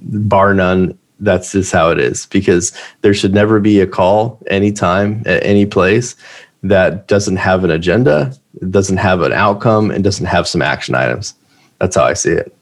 bar 0.01 0.53
none. 0.53 0.97
That's 1.19 1.53
just 1.53 1.71
how 1.71 1.91
it 1.91 1.99
is 1.99 2.25
because 2.27 2.77
there 3.01 3.13
should 3.13 3.33
never 3.33 3.59
be 3.59 3.79
a 3.79 3.87
call 3.87 4.39
anytime 4.47 5.23
at 5.25 5.43
any 5.45 5.65
place 5.65 6.15
that 6.63 7.07
doesn't 7.07 7.37
have 7.37 7.63
an 7.63 7.71
agenda, 7.71 8.33
doesn't 8.69 8.97
have 8.97 9.21
an 9.21 9.31
outcome, 9.31 9.91
and 9.91 10.03
doesn't 10.03 10.25
have 10.25 10.47
some 10.47 10.61
action 10.61 10.95
items. 10.95 11.33
That's 11.79 11.95
how 11.95 12.03
I 12.03 12.13
see 12.13 12.31
it. 12.31 12.55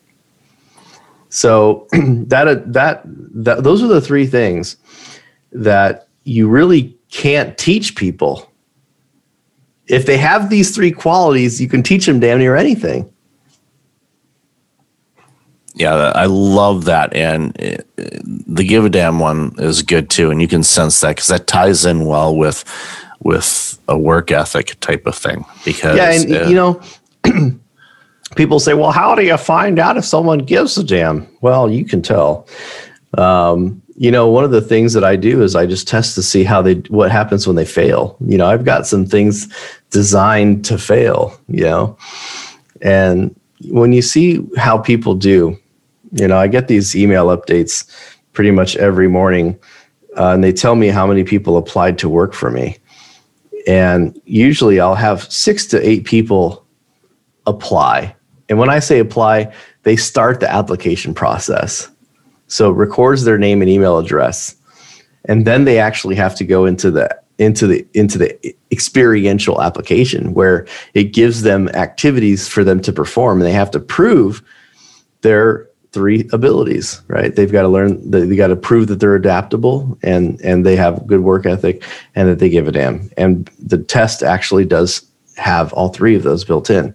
So 1.29 1.87
that 1.91 2.47
uh, 2.47 2.55
that 2.67 3.01
that 3.05 3.63
those 3.63 3.81
are 3.81 3.87
the 3.87 4.01
three 4.01 4.27
things 4.27 4.77
that 5.51 6.07
you 6.25 6.47
really 6.47 6.95
can't 7.09 7.57
teach 7.57 7.95
people. 7.95 8.49
If 9.87 10.05
they 10.05 10.17
have 10.17 10.49
these 10.49 10.73
three 10.73 10.91
qualities, 10.91 11.59
you 11.59 11.67
can 11.67 11.83
teach 11.83 12.05
them 12.05 12.19
damn 12.19 12.39
near 12.39 12.55
anything 12.55 13.12
yeah, 15.75 16.11
I 16.13 16.25
love 16.25 16.85
that, 16.85 17.13
and 17.15 17.55
it, 17.57 17.87
the 17.95 18.63
give 18.63 18.85
a 18.85 18.89
damn 18.89 19.19
one 19.19 19.55
is 19.57 19.81
good 19.81 20.09
too, 20.09 20.29
and 20.29 20.41
you 20.41 20.47
can 20.47 20.63
sense 20.63 20.99
that 21.01 21.15
because 21.15 21.27
that 21.27 21.47
ties 21.47 21.85
in 21.85 22.05
well 22.05 22.35
with 22.35 22.63
with 23.21 23.79
a 23.87 23.97
work 23.97 24.31
ethic 24.31 24.79
type 24.81 25.07
of 25.07 25.15
thing. 25.15 25.45
Because 25.65 25.97
yeah, 25.97 26.11
and 26.11 26.35
uh, 26.35 26.47
you 26.47 26.55
know, 26.55 26.81
people 28.35 28.59
say, 28.59 28.73
well, 28.75 28.91
how 28.91 29.15
do 29.15 29.23
you 29.23 29.37
find 29.37 29.79
out 29.79 29.97
if 29.97 30.05
someone 30.05 30.39
gives 30.39 30.77
a 30.77 30.83
damn? 30.83 31.27
Well, 31.41 31.71
you 31.71 31.85
can 31.85 32.01
tell. 32.01 32.47
Um, 33.17 33.81
you 33.95 34.11
know, 34.11 34.27
one 34.27 34.43
of 34.43 34.51
the 34.51 34.61
things 34.61 34.93
that 34.93 35.03
I 35.03 35.15
do 35.15 35.43
is 35.43 35.55
I 35.55 35.65
just 35.65 35.87
test 35.87 36.15
to 36.15 36.23
see 36.23 36.43
how 36.43 36.61
they 36.61 36.75
what 36.89 37.11
happens 37.11 37.47
when 37.47 37.55
they 37.55 37.65
fail. 37.65 38.15
You 38.25 38.37
know, 38.37 38.47
I've 38.47 38.65
got 38.65 38.85
some 38.85 39.05
things 39.05 39.47
designed 39.89 40.65
to 40.65 40.77
fail, 40.77 41.39
you 41.47 41.63
know. 41.63 41.97
And 42.81 43.35
when 43.69 43.93
you 43.93 44.01
see 44.01 44.45
how 44.57 44.77
people 44.77 45.15
do, 45.15 45.57
you 46.13 46.27
know, 46.27 46.37
I 46.37 46.47
get 46.47 46.67
these 46.67 46.95
email 46.95 47.27
updates 47.27 47.89
pretty 48.33 48.51
much 48.51 48.75
every 48.77 49.07
morning, 49.07 49.59
uh, 50.17 50.29
and 50.29 50.43
they 50.43 50.53
tell 50.53 50.75
me 50.75 50.87
how 50.87 51.07
many 51.07 51.23
people 51.23 51.57
applied 51.57 51.97
to 51.99 52.09
work 52.09 52.33
for 52.33 52.51
me. 52.51 52.77
And 53.67 54.19
usually 54.25 54.79
I'll 54.79 54.95
have 54.95 55.23
six 55.31 55.65
to 55.67 55.87
eight 55.87 56.05
people 56.05 56.65
apply. 57.47 58.15
And 58.49 58.59
when 58.59 58.69
I 58.69 58.79
say 58.79 58.99
apply, 58.99 59.53
they 59.83 59.95
start 59.95 60.39
the 60.39 60.51
application 60.51 61.13
process. 61.13 61.89
So 62.47 62.69
it 62.69 62.75
records 62.75 63.23
their 63.23 63.37
name 63.37 63.61
and 63.61 63.69
email 63.69 63.97
address. 63.97 64.55
And 65.25 65.47
then 65.47 65.65
they 65.65 65.79
actually 65.79 66.15
have 66.15 66.35
to 66.35 66.43
go 66.43 66.65
into 66.65 66.91
the 66.91 67.09
into 67.39 67.65
the 67.65 67.85
into 67.93 68.19
the 68.19 68.55
experiential 68.71 69.61
application 69.61 70.33
where 70.33 70.67
it 70.93 71.05
gives 71.05 71.41
them 71.41 71.67
activities 71.69 72.47
for 72.47 72.63
them 72.63 72.79
to 72.81 72.93
perform 72.93 73.39
and 73.39 73.47
they 73.47 73.53
have 73.53 73.71
to 73.71 73.79
prove 73.79 74.43
their 75.21 75.67
three 75.93 76.27
abilities 76.33 77.01
right? 77.07 77.35
They've 77.35 77.51
got 77.51 77.61
to 77.61 77.69
learn 77.69 78.09
they 78.09 78.35
got 78.35 78.47
to 78.47 78.55
prove 78.55 78.87
that 78.87 78.99
they're 78.99 79.15
adaptable 79.15 79.97
and 80.03 80.41
and 80.41 80.65
they 80.65 80.75
have 80.75 81.07
good 81.07 81.21
work 81.21 81.45
ethic 81.45 81.83
and 82.15 82.27
that 82.27 82.39
they 82.39 82.49
give 82.49 82.67
a 82.67 82.71
damn. 82.71 83.09
And 83.15 83.49
the 83.59 83.77
test 83.77 84.23
actually 84.23 84.65
does 84.65 85.05
have 85.37 85.71
all 85.73 85.89
three 85.89 86.15
of 86.15 86.23
those 86.23 86.43
built 86.43 86.69
in. 86.69 86.93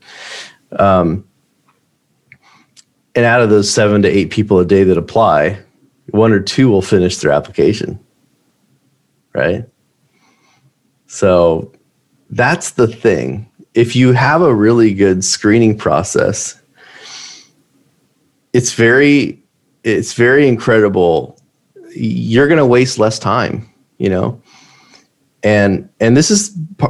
Um, 0.73 1.25
and 3.15 3.25
out 3.25 3.41
of 3.41 3.51
those 3.51 3.73
seven 3.73 4.03
to 4.03 4.09
eight 4.09 4.31
people 4.31 4.59
a 4.59 4.65
day 4.65 4.85
that 4.85 4.99
apply 4.99 5.59
one 6.11 6.33
or 6.33 6.41
two 6.41 6.69
will 6.69 6.83
finish 6.83 7.19
their 7.19 7.33
application 7.33 7.99
right? 9.39 9.65
So 11.07 11.73
that's 12.31 12.73
the 12.73 12.89
thing. 12.89 13.51
If 13.75 13.95
you 13.95 14.13
have 14.13 14.43
a 14.43 14.55
really 14.55 14.93
good 14.93 15.25
screening 15.25 15.79
process, 15.79 16.58
it's 18.59 18.73
very 18.73 19.41
it's 19.85 20.15
very 20.15 20.49
incredible. 20.49 21.41
You're 21.95 22.49
going 22.49 22.59
to 22.59 22.67
waste 22.67 22.99
less 22.99 23.17
time, 23.17 23.73
you 23.99 24.11
know. 24.11 24.43
And 25.45 25.89
and 26.01 26.17
this 26.17 26.29
is 26.29 26.49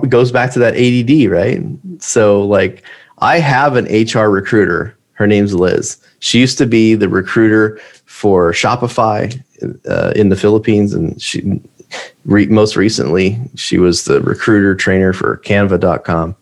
goes 0.09 0.33
back 0.33 0.51
to 0.55 0.59
that 0.61 0.75
ADD, 0.75 1.31
right? 1.31 1.61
So 1.99 2.43
like 2.43 2.83
I 3.19 3.39
have 3.39 3.77
an 3.77 3.85
HR 3.85 4.31
recruiter. 4.31 4.97
Her 5.13 5.27
name's 5.27 5.53
Liz. 5.53 5.99
She 6.21 6.41
used 6.41 6.57
to 6.57 6.65
be 6.65 6.95
the 6.95 7.09
recruiter 7.09 7.79
for 8.07 8.53
Shopify 8.53 9.39
uh, 9.87 10.13
in 10.17 10.31
the 10.31 10.37
Philippines, 10.37 10.95
and 10.95 11.21
she 11.21 11.61
re- 12.25 12.47
most 12.47 12.77
recently, 12.77 13.39
she 13.57 13.79
was 13.79 14.05
the 14.05 14.23
recruiter 14.23 14.75
trainer 14.75 15.13
for 15.13 15.37
Canva.com, 15.45 16.35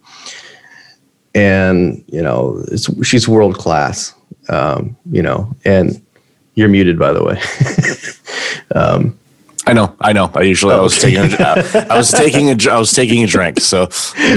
and 1.35 2.05
you 2.07 2.23
know, 2.23 2.65
she's 3.03 3.27
world 3.27 3.57
class. 3.59 4.16
Um, 4.49 4.97
you 5.11 5.23
know, 5.23 5.55
and 5.65 6.01
you're 6.55 6.69
muted, 6.69 6.99
by 6.99 7.13
the 7.13 7.25
way. 7.25 7.41
um, 8.75 9.19
I 9.67 9.73
know, 9.73 9.97
I 10.01 10.13
know. 10.13 10.31
I 10.35 10.43
usually 10.43 10.75
oh, 10.75 10.79
I 10.79 10.81
was 10.81 10.97
okay. 10.97 11.17
taking 11.17 11.41
a, 11.41 11.87
I 11.91 11.97
was 11.97 12.11
taking 12.13 12.51
a 12.51 12.73
I 12.73 12.79
was 12.79 12.93
taking 12.93 13.25
a 13.25 13.27
drink, 13.27 13.61
so 13.61 13.89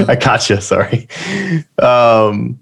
I 0.08 0.16
caught 0.16 0.50
you. 0.50 0.60
Sorry. 0.60 1.08
Um, 1.78 2.60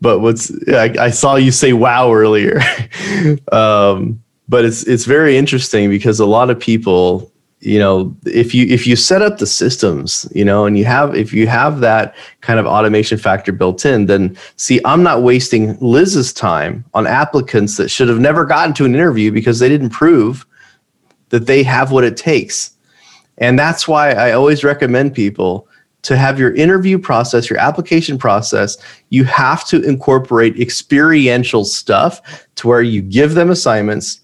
but 0.00 0.20
what's 0.20 0.50
I, 0.68 0.94
I, 0.98 1.10
saw 1.10 1.36
you 1.36 1.50
say 1.50 1.72
wow 1.72 2.12
earlier. 2.12 2.60
um, 3.52 4.22
but 4.48 4.64
it's 4.64 4.82
it's 4.84 5.04
very 5.04 5.36
interesting 5.36 5.90
because 5.90 6.20
a 6.20 6.26
lot 6.26 6.48
of 6.48 6.58
people 6.58 7.30
you 7.60 7.78
know 7.78 8.14
if 8.26 8.54
you 8.54 8.66
if 8.66 8.86
you 8.86 8.94
set 8.94 9.22
up 9.22 9.38
the 9.38 9.46
systems 9.46 10.28
you 10.34 10.44
know 10.44 10.66
and 10.66 10.76
you 10.76 10.84
have 10.84 11.14
if 11.14 11.32
you 11.32 11.46
have 11.46 11.80
that 11.80 12.14
kind 12.42 12.60
of 12.60 12.66
automation 12.66 13.16
factor 13.16 13.50
built 13.50 13.86
in 13.86 14.04
then 14.04 14.36
see 14.56 14.78
i'm 14.84 15.02
not 15.02 15.22
wasting 15.22 15.76
liz's 15.80 16.34
time 16.34 16.84
on 16.92 17.06
applicants 17.06 17.78
that 17.78 17.90
should 17.90 18.08
have 18.08 18.20
never 18.20 18.44
gotten 18.44 18.74
to 18.74 18.84
an 18.84 18.94
interview 18.94 19.32
because 19.32 19.58
they 19.58 19.70
didn't 19.70 19.88
prove 19.88 20.46
that 21.30 21.46
they 21.46 21.62
have 21.62 21.90
what 21.90 22.04
it 22.04 22.16
takes. 22.16 22.72
And 23.38 23.58
that's 23.58 23.86
why 23.86 24.12
i 24.12 24.32
always 24.32 24.64
recommend 24.64 25.14
people 25.14 25.68
to 26.02 26.16
have 26.16 26.38
your 26.38 26.54
interview 26.54 26.98
process 26.98 27.50
your 27.50 27.58
application 27.58 28.16
process. 28.18 28.76
You 29.10 29.24
have 29.24 29.66
to 29.68 29.82
incorporate 29.82 30.60
experiential 30.60 31.64
stuff 31.64 32.46
to 32.56 32.68
where 32.68 32.82
you 32.82 33.02
give 33.02 33.34
them 33.34 33.50
assignments 33.50 34.20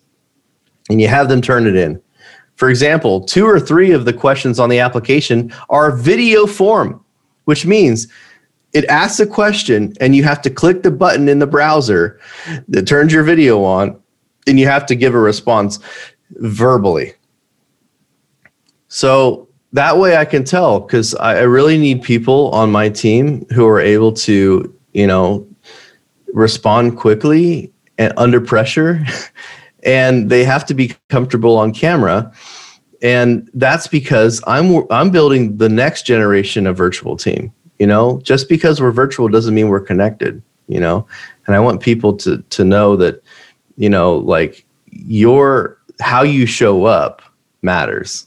and 0.90 1.00
you 1.00 1.08
have 1.08 1.28
them 1.28 1.40
turn 1.40 1.66
it 1.66 1.76
in 1.76 2.01
for 2.62 2.70
example, 2.70 3.20
two 3.20 3.44
or 3.44 3.58
three 3.58 3.90
of 3.90 4.04
the 4.04 4.12
questions 4.12 4.60
on 4.60 4.68
the 4.68 4.78
application 4.78 5.52
are 5.68 5.90
video 5.90 6.46
form, 6.46 7.04
which 7.46 7.66
means 7.66 8.06
it 8.72 8.84
asks 8.84 9.18
a 9.18 9.26
question 9.26 9.92
and 10.00 10.14
you 10.14 10.22
have 10.22 10.40
to 10.42 10.48
click 10.48 10.84
the 10.84 10.90
button 10.92 11.28
in 11.28 11.40
the 11.40 11.46
browser 11.48 12.20
that 12.68 12.86
turns 12.86 13.12
your 13.12 13.24
video 13.24 13.64
on 13.64 14.00
and 14.46 14.60
you 14.60 14.68
have 14.68 14.86
to 14.86 14.94
give 14.94 15.12
a 15.12 15.18
response 15.18 15.80
verbally. 16.36 17.14
So 18.86 19.48
that 19.72 19.98
way 19.98 20.16
I 20.16 20.24
can 20.24 20.44
tell 20.44 20.78
because 20.78 21.16
I, 21.16 21.40
really 21.40 21.76
need 21.76 22.00
people 22.00 22.48
on 22.52 22.70
my 22.70 22.88
team 22.88 23.44
who 23.46 23.66
are 23.66 23.80
able 23.80 24.12
to, 24.12 24.72
you 24.92 25.06
know, 25.08 25.48
respond 26.32 26.96
quickly 26.96 27.72
and 27.98 28.12
under 28.16 28.40
pressure 28.40 29.04
and 29.82 30.30
they 30.30 30.44
have 30.44 30.64
to 30.66 30.74
be 30.74 30.94
comfortable 31.08 31.56
on 31.56 31.72
camera. 31.72 32.32
And 33.02 33.50
that's 33.54 33.88
because 33.88 34.40
i'm 34.46 34.86
i'm 34.90 35.10
building 35.10 35.56
the 35.56 35.68
next 35.68 36.06
generation 36.06 36.66
of 36.66 36.76
virtual 36.76 37.16
team 37.16 37.52
you 37.78 37.86
know? 37.86 38.20
Just 38.22 38.48
because 38.48 38.80
we're 38.80 38.92
virtual 38.92 39.26
doesn't 39.28 39.54
mean 39.54 39.68
we're 39.68 39.80
connected 39.80 40.40
you 40.68 40.78
know? 40.78 41.06
And 41.46 41.56
i 41.56 41.60
want 41.60 41.80
people 41.80 42.16
to 42.18 42.38
to 42.50 42.64
know 42.64 42.96
that 42.96 43.22
you 43.76 43.90
know 43.90 44.18
like 44.18 44.64
your 44.90 45.78
how 46.00 46.22
you 46.22 46.46
show 46.46 46.84
up 46.84 47.22
matters 47.62 48.26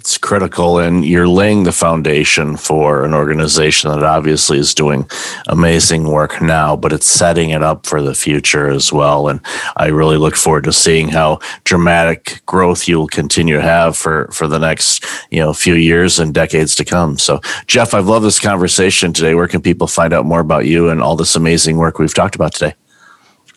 it's 0.00 0.16
critical 0.16 0.78
and 0.78 1.04
you're 1.04 1.28
laying 1.28 1.64
the 1.64 1.72
foundation 1.72 2.56
for 2.56 3.04
an 3.04 3.12
organization 3.12 3.90
that 3.90 4.02
obviously 4.02 4.56
is 4.56 4.74
doing 4.74 5.06
amazing 5.48 6.10
work 6.10 6.40
now 6.40 6.74
but 6.74 6.90
it's 6.90 7.06
setting 7.06 7.50
it 7.50 7.62
up 7.62 7.84
for 7.84 8.00
the 8.00 8.14
future 8.14 8.70
as 8.70 8.90
well 8.90 9.28
and 9.28 9.40
i 9.76 9.88
really 9.88 10.16
look 10.16 10.34
forward 10.36 10.64
to 10.64 10.72
seeing 10.72 11.10
how 11.10 11.38
dramatic 11.64 12.40
growth 12.46 12.88
you'll 12.88 13.06
continue 13.08 13.56
to 13.56 13.60
have 13.60 13.94
for 13.94 14.26
for 14.32 14.48
the 14.48 14.58
next 14.58 15.04
you 15.30 15.38
know 15.38 15.52
few 15.52 15.74
years 15.74 16.18
and 16.18 16.32
decades 16.32 16.74
to 16.74 16.84
come. 16.84 17.18
So 17.18 17.40
jeff 17.66 17.92
i've 17.92 18.08
loved 18.08 18.24
this 18.24 18.40
conversation 18.40 19.12
today. 19.12 19.34
Where 19.34 19.48
can 19.48 19.60
people 19.60 19.86
find 19.86 20.14
out 20.14 20.24
more 20.24 20.40
about 20.40 20.64
you 20.64 20.88
and 20.88 21.02
all 21.02 21.14
this 21.14 21.36
amazing 21.36 21.76
work 21.76 21.98
we've 21.98 22.14
talked 22.14 22.34
about 22.34 22.54
today 22.54 22.74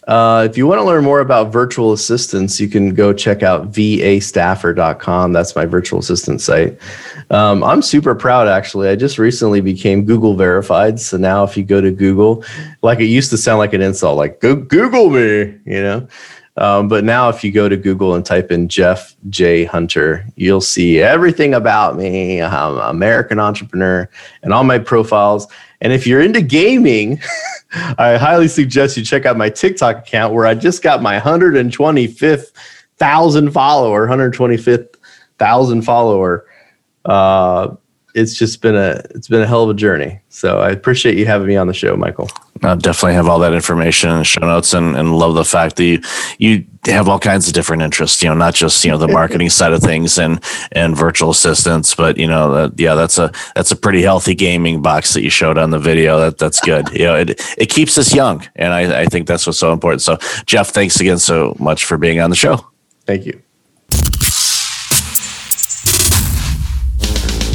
uh, 0.07 0.47
if 0.49 0.57
you 0.57 0.67
want 0.67 0.79
to 0.79 0.83
learn 0.83 1.03
more 1.03 1.21
about 1.21 1.51
virtual 1.51 1.93
assistants, 1.93 2.59
you 2.59 2.67
can 2.67 2.93
go 2.93 3.13
check 3.13 3.41
out 3.41 3.71
vastaffer.com. 3.71 5.33
That's 5.33 5.55
my 5.55 5.65
virtual 5.65 5.99
assistant 5.99 6.41
site. 6.41 6.77
Um, 7.29 7.63
I'm 7.63 7.81
super 7.81 8.13
proud, 8.13 8.47
actually. 8.47 8.89
I 8.89 8.95
just 8.95 9.17
recently 9.17 9.61
became 9.61 10.03
Google 10.03 10.35
verified. 10.35 10.99
So 10.99 11.17
now, 11.17 11.43
if 11.43 11.55
you 11.55 11.63
go 11.63 11.79
to 11.79 11.91
Google, 11.91 12.43
like 12.81 12.99
it 12.99 13.05
used 13.05 13.29
to 13.29 13.37
sound 13.37 13.59
like 13.59 13.73
an 13.73 13.81
insult, 13.81 14.17
like 14.17 14.39
Google 14.41 15.09
me, 15.09 15.57
you 15.65 15.81
know. 15.81 16.07
Um, 16.55 16.87
but 16.87 17.03
now, 17.03 17.29
if 17.29 17.43
you 17.43 17.51
go 17.51 17.67
to 17.67 17.75
Google 17.75 18.13
and 18.13 18.23
type 18.23 18.51
in 18.51 18.67
Jeff 18.67 19.15
J. 19.29 19.65
Hunter, 19.65 20.25
you'll 20.35 20.61
see 20.61 20.99
everything 20.99 21.53
about 21.55 21.97
me. 21.97 22.41
I'm 22.41 22.77
an 22.77 22.89
American 22.89 23.39
entrepreneur 23.39 24.07
and 24.43 24.53
all 24.53 24.63
my 24.63 24.77
profiles. 24.77 25.47
And 25.81 25.91
if 25.91 26.05
you're 26.05 26.21
into 26.21 26.41
gaming, 26.41 27.19
I 27.97 28.17
highly 28.17 28.47
suggest 28.47 28.97
you 28.97 29.03
check 29.03 29.25
out 29.25 29.35
my 29.35 29.49
TikTok 29.49 30.07
account 30.07 30.33
where 30.33 30.45
I 30.45 30.53
just 30.53 30.83
got 30.83 31.01
my 31.01 31.19
125th 31.19 32.51
thousand 32.97 33.51
follower, 33.51 34.07
125th 34.07 34.95
thousand 35.39 35.81
follower. 35.81 36.45
Uh, 37.03 37.75
it's 38.13 38.35
just 38.35 38.61
been 38.61 38.75
a 38.75 39.01
it's 39.11 39.27
been 39.27 39.41
a 39.41 39.47
hell 39.47 39.63
of 39.63 39.69
a 39.69 39.73
journey. 39.73 40.19
So 40.29 40.59
I 40.59 40.69
appreciate 40.69 41.17
you 41.17 41.25
having 41.25 41.47
me 41.47 41.55
on 41.55 41.67
the 41.67 41.73
show, 41.73 41.95
Michael. 41.95 42.29
I 42.61 42.75
definitely 42.75 43.15
have 43.15 43.27
all 43.27 43.39
that 43.39 43.53
information 43.53 44.09
in 44.11 44.19
the 44.19 44.23
show 44.23 44.41
notes 44.45 44.73
and, 44.73 44.95
and 44.95 45.17
love 45.17 45.35
the 45.35 45.43
fact 45.43 45.75
that 45.77 45.83
you 45.83 46.01
you 46.37 46.65
have 46.85 47.09
all 47.09 47.19
kinds 47.19 47.47
of 47.47 47.53
different 47.53 47.81
interests, 47.81 48.21
you 48.21 48.29
know, 48.29 48.35
not 48.35 48.53
just, 48.53 48.83
you 48.85 48.91
know, 48.91 48.97
the 48.97 49.07
marketing 49.19 49.49
side 49.49 49.73
of 49.73 49.81
things 49.81 50.17
and 50.17 50.43
and 50.71 50.95
virtual 50.95 51.31
assistants, 51.31 51.95
but 51.95 52.17
you 52.17 52.27
know, 52.27 52.53
that 52.53 52.79
yeah, 52.79 52.93
that's 52.93 53.17
a 53.17 53.31
that's 53.55 53.71
a 53.71 53.75
pretty 53.75 54.01
healthy 54.01 54.35
gaming 54.35 54.81
box 54.81 55.13
that 55.13 55.23
you 55.23 55.29
showed 55.29 55.57
on 55.57 55.71
the 55.71 55.79
video. 55.79 56.19
That 56.19 56.37
that's 56.37 56.59
good. 56.59 56.89
You 56.93 57.05
know, 57.05 57.15
it 57.15 57.41
it 57.57 57.69
keeps 57.69 57.97
us 57.97 58.13
young. 58.13 58.47
And 58.55 58.73
I, 58.73 59.01
I 59.01 59.05
think 59.05 59.27
that's 59.27 59.45
what's 59.47 59.59
so 59.59 59.73
important. 59.73 60.01
So 60.01 60.17
Jeff, 60.45 60.69
thanks 60.69 60.99
again 60.99 61.19
so 61.19 61.55
much 61.59 61.85
for 61.85 61.97
being 61.97 62.19
on 62.19 62.29
the 62.29 62.35
show. 62.35 62.65
Thank 63.05 63.25
you. 63.25 63.41